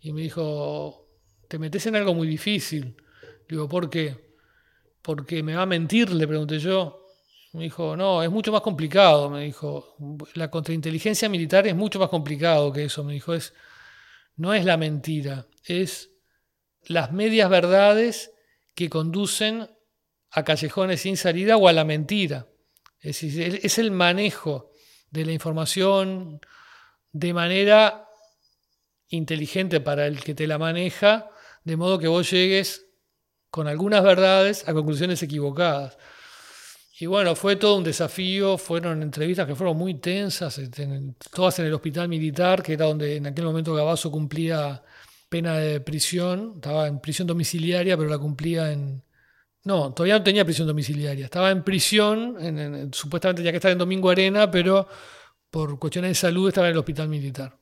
[0.00, 1.06] y me dijo,
[1.48, 2.96] te metes en algo muy difícil.
[3.48, 4.16] Digo, ¿por qué?
[5.02, 7.06] Porque me va a mentir, le pregunté yo.
[7.52, 9.96] Me dijo, no, es mucho más complicado, me dijo.
[10.34, 13.34] La contrainteligencia militar es mucho más complicado que eso, me dijo.
[13.34, 13.52] Es,
[14.36, 16.10] no es la mentira, es
[16.82, 18.32] las medias verdades
[18.74, 19.68] que conducen
[20.30, 22.48] a callejones sin salida o a la mentira.
[23.00, 24.70] Es, es el manejo
[25.10, 26.40] de la información
[27.12, 28.08] de manera
[29.08, 31.30] inteligente para el que te la maneja
[31.64, 32.86] de modo que vos llegues
[33.50, 35.98] con algunas verdades a conclusiones equivocadas.
[37.00, 40.86] Y bueno, fue todo un desafío, fueron entrevistas que fueron muy tensas, este,
[41.32, 44.82] todas en el hospital militar, que era donde en aquel momento Gabazo cumplía
[45.30, 49.02] pena de prisión, estaba en prisión domiciliaria, pero la cumplía en...
[49.64, 52.36] No, todavía no tenía prisión domiciliaria, estaba en prisión,
[52.92, 54.86] supuestamente tenía que estar en Domingo Arena, pero
[55.50, 57.58] por cuestiones de salud estaba en el hospital militar.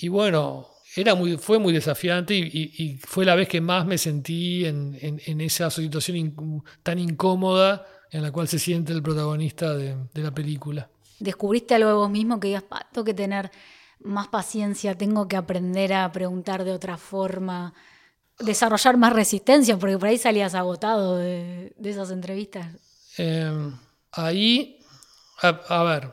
[0.00, 4.64] Y bueno, era muy, fue muy desafiante y, fue la vez que más me sentí
[4.64, 10.88] en, esa situación tan incómoda en la cual se siente el protagonista de, la película.
[11.18, 13.50] ¿Descubriste algo de vos mismo que digas, tengo que tener
[14.00, 17.74] más paciencia, tengo que aprender a preguntar de otra forma,
[18.38, 19.78] desarrollar más resistencia?
[19.78, 22.66] Porque por ahí salías agotado de, esas entrevistas.
[23.16, 23.76] Em,
[24.12, 24.78] ahí,
[25.40, 26.12] a ver,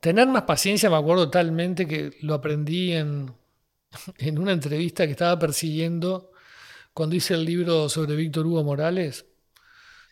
[0.00, 3.32] tener más paciencia me acuerdo totalmente que lo aprendí en
[4.18, 6.30] en una entrevista que estaba persiguiendo
[6.92, 9.26] cuando hice el libro sobre Víctor Hugo Morales.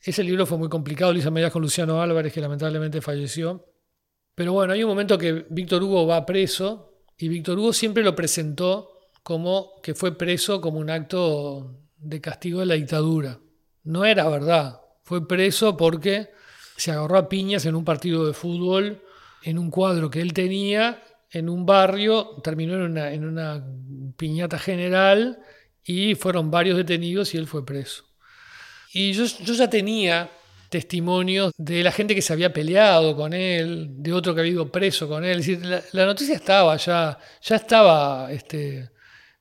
[0.02, 3.66] Ese libro fue muy complicado, lo con Luciano Álvarez, que lamentablemente falleció.
[4.34, 8.14] Pero bueno, hay un momento que Víctor Hugo va preso y Víctor Hugo siempre lo
[8.14, 8.92] presentó
[9.22, 13.40] como que fue preso como un acto de castigo de la dictadura.
[13.82, 14.80] No era verdad.
[15.02, 16.30] Fue preso porque
[16.76, 19.02] se agarró a piñas en un partido de fútbol,
[19.42, 23.64] en un cuadro que él tenía en un barrio, terminó en una,
[24.16, 25.40] piñata general
[25.84, 28.04] y fueron varios detenidos y él fue preso.
[28.92, 30.30] Y yo, ya tenía
[30.68, 34.70] testimonios de la gente que se había peleado con él, de otro que había ido
[34.70, 35.42] preso con él.
[35.92, 38.90] La, noticia estaba ya, ya estaba este,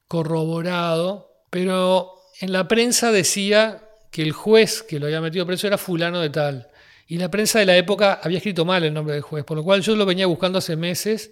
[0.08, 5.78] corroborado, pero en la prensa decía que el juez que lo había metido preso era
[5.78, 6.68] fulano de tal.
[7.08, 9.64] Y la prensa de la época había escrito mal el nombre del juez, por lo
[9.64, 11.32] cual yo lo venía buscando hace meses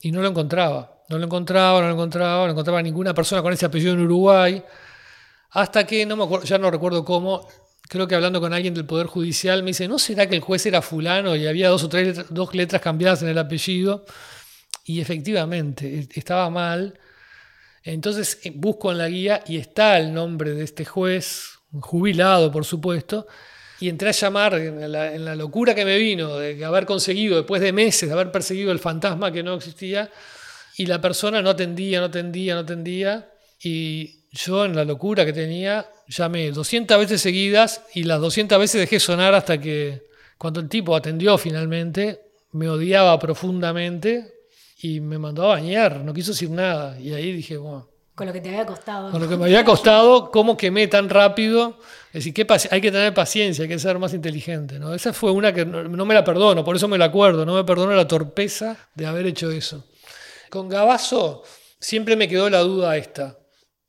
[0.00, 1.02] y no lo encontraba.
[1.08, 4.62] No lo encontraba, no lo encontraba, no encontraba ninguna persona con ese apellido en Uruguay.
[5.50, 7.48] Hasta que, no me acuerdo, ya no recuerdo cómo,
[7.88, 10.66] creo que hablando con alguien del Poder Judicial, me dice, ¿no será que el juez
[10.66, 14.04] era fulano y había dos o tres dos letras cambiadas en el apellido?
[14.84, 16.98] Y efectivamente, e, estaba mal.
[17.82, 22.64] Entonces eh, busco en la guía y está el nombre de este juez, jubilado por
[22.64, 23.26] supuesto,
[23.80, 27.72] y entré a llamar en la, locura que me vino de haber conseguido, después de
[27.72, 30.10] meses de haber perseguido el fantasma que no existía,
[30.76, 33.30] y la persona no atendía, no atendía, no atendía,
[33.62, 38.80] y yo en la locura que tenía llamé 200 veces seguidas y las 200 veces
[38.80, 40.06] dejé sonar hasta que
[40.36, 42.20] cuando el tipo atendió finalmente,
[42.52, 44.34] me odiaba profundamente
[44.80, 46.98] y me mandó a bañar, no quiso decir nada.
[47.00, 49.12] Y ahí dije, bueno, con lo que te había costado.
[49.12, 51.78] Con lo que me había costado, cómo quemé tan rápido.
[52.12, 52.34] Es decir,
[52.72, 54.80] hay que tener paciencia, hay que ser más inteligente.
[54.80, 54.92] ¿no?
[54.92, 57.46] Esa fue una que no, me la perdono, por eso me la acuerdo.
[57.46, 59.84] No me perdono la torpeza de haber hecho eso.
[60.50, 61.44] Con Gabazo
[61.78, 63.38] siempre me quedó la duda esta.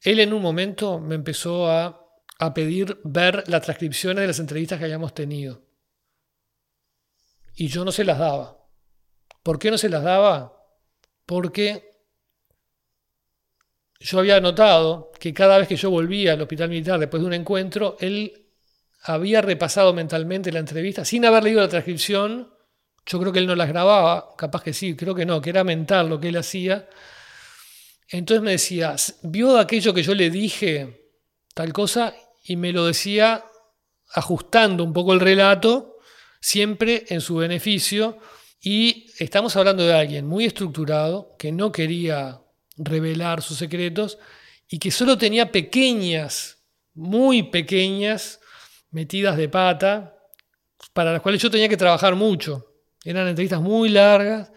[0.01, 2.05] Él en un momento me empezó a,
[2.39, 5.61] a pedir ver las transcripciones de las entrevistas que habíamos tenido.
[7.55, 8.57] Y yo no se las daba.
[9.43, 10.53] ¿Por qué no se las daba?
[11.25, 11.89] Porque
[13.99, 17.33] yo había notado que cada vez que yo volvía al hospital militar después de un
[17.33, 18.45] encuentro, él
[19.01, 22.53] había repasado mentalmente la entrevista sin haber leído la transcripción.
[23.05, 25.63] Yo creo que él no las grababa, capaz que sí, creo que no, que era
[25.63, 26.87] mental lo que él hacía.
[28.12, 31.12] Entonces me decía, vio aquello que yo le dije,
[31.53, 33.45] tal cosa, y me lo decía
[34.12, 35.97] ajustando un poco el relato,
[36.41, 38.18] siempre en su beneficio.
[38.62, 42.41] Y estamos hablando de alguien muy estructurado, que no quería
[42.78, 44.18] revelar sus secretos
[44.68, 48.39] y que solo tenía pequeñas, muy pequeñas
[48.91, 50.16] metidas de pata
[50.93, 52.66] para las cuales yo tenía que trabajar mucho.
[53.03, 54.51] Eran entrevistas muy largas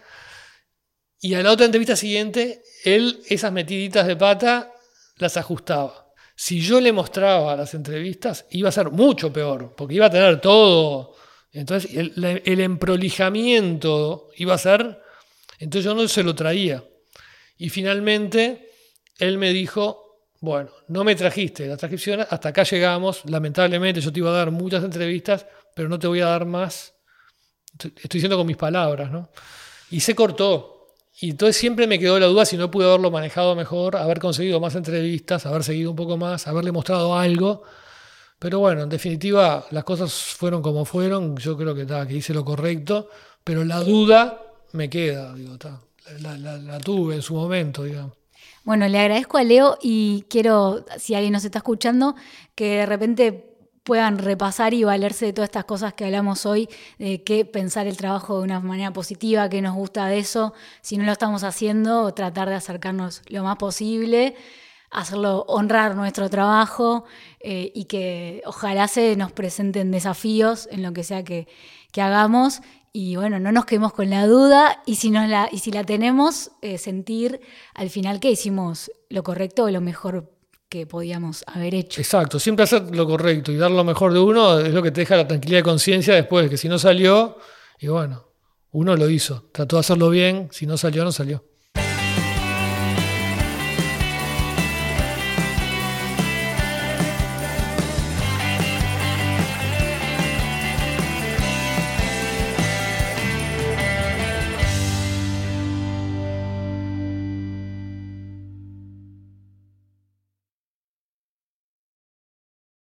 [1.23, 4.73] y a la otra entrevista siguiente él esas metiditas de pata
[5.15, 6.11] las ajustaba.
[6.35, 10.41] Si yo le mostraba las entrevistas iba a ser mucho peor, porque iba a tener
[10.41, 11.15] todo.
[11.53, 14.99] Entonces el, el emprolijamiento iba a ser,
[15.59, 16.83] entonces yo no se lo traía.
[17.57, 18.71] Y finalmente
[19.17, 24.19] él me dijo, bueno, no me trajiste la transcripción, hasta acá llegamos, lamentablemente yo te
[24.19, 26.93] iba a dar muchas entrevistas, pero no te voy a dar más.
[27.71, 29.29] Estoy diciendo con mis palabras, ¿no?
[29.89, 30.73] Y se cortó.
[31.19, 34.59] Y entonces siempre me quedó la duda si no pude haberlo manejado mejor, haber conseguido
[34.59, 37.63] más entrevistas, haber seguido un poco más, haberle mostrado algo.
[38.39, 41.37] Pero bueno, en definitiva, las cosas fueron como fueron.
[41.37, 43.09] Yo creo que, que hice lo correcto,
[43.43, 44.41] pero la duda
[44.73, 45.33] me queda.
[45.33, 45.55] Digo,
[46.19, 48.13] la, tuve en su momento, digamos.
[48.63, 52.15] Bueno, le agradezco a Leo y quiero, si alguien nos está escuchando,
[52.55, 53.52] que de repente
[53.83, 57.97] puedan repasar y valerse de todas estas cosas que hablamos hoy, de qué pensar el
[57.97, 62.13] trabajo de una manera positiva, qué nos gusta de eso, si no lo estamos haciendo,
[62.13, 64.35] tratar de acercarnos lo más posible,
[64.89, 67.03] hacerlo honrar nuestro trabajo
[67.39, 71.47] eh, y que ojalá se nos presenten desafíos en lo que sea que,
[71.91, 72.61] que hagamos.
[72.95, 75.83] Y bueno, no nos quedemos con la duda y si, nos la, y si la
[75.83, 77.41] tenemos, eh, sentir
[77.73, 80.31] al final que hicimos lo correcto o lo mejor
[80.73, 82.01] que podíamos haber hecho.
[82.01, 85.01] Exacto, siempre hacer lo correcto y dar lo mejor de uno es lo que te
[85.01, 87.37] deja la tranquilidad de conciencia después, que si no salió,
[87.79, 88.31] y bueno,
[88.71, 91.45] uno lo hizo, trató de hacerlo bien, si no salió, no salió.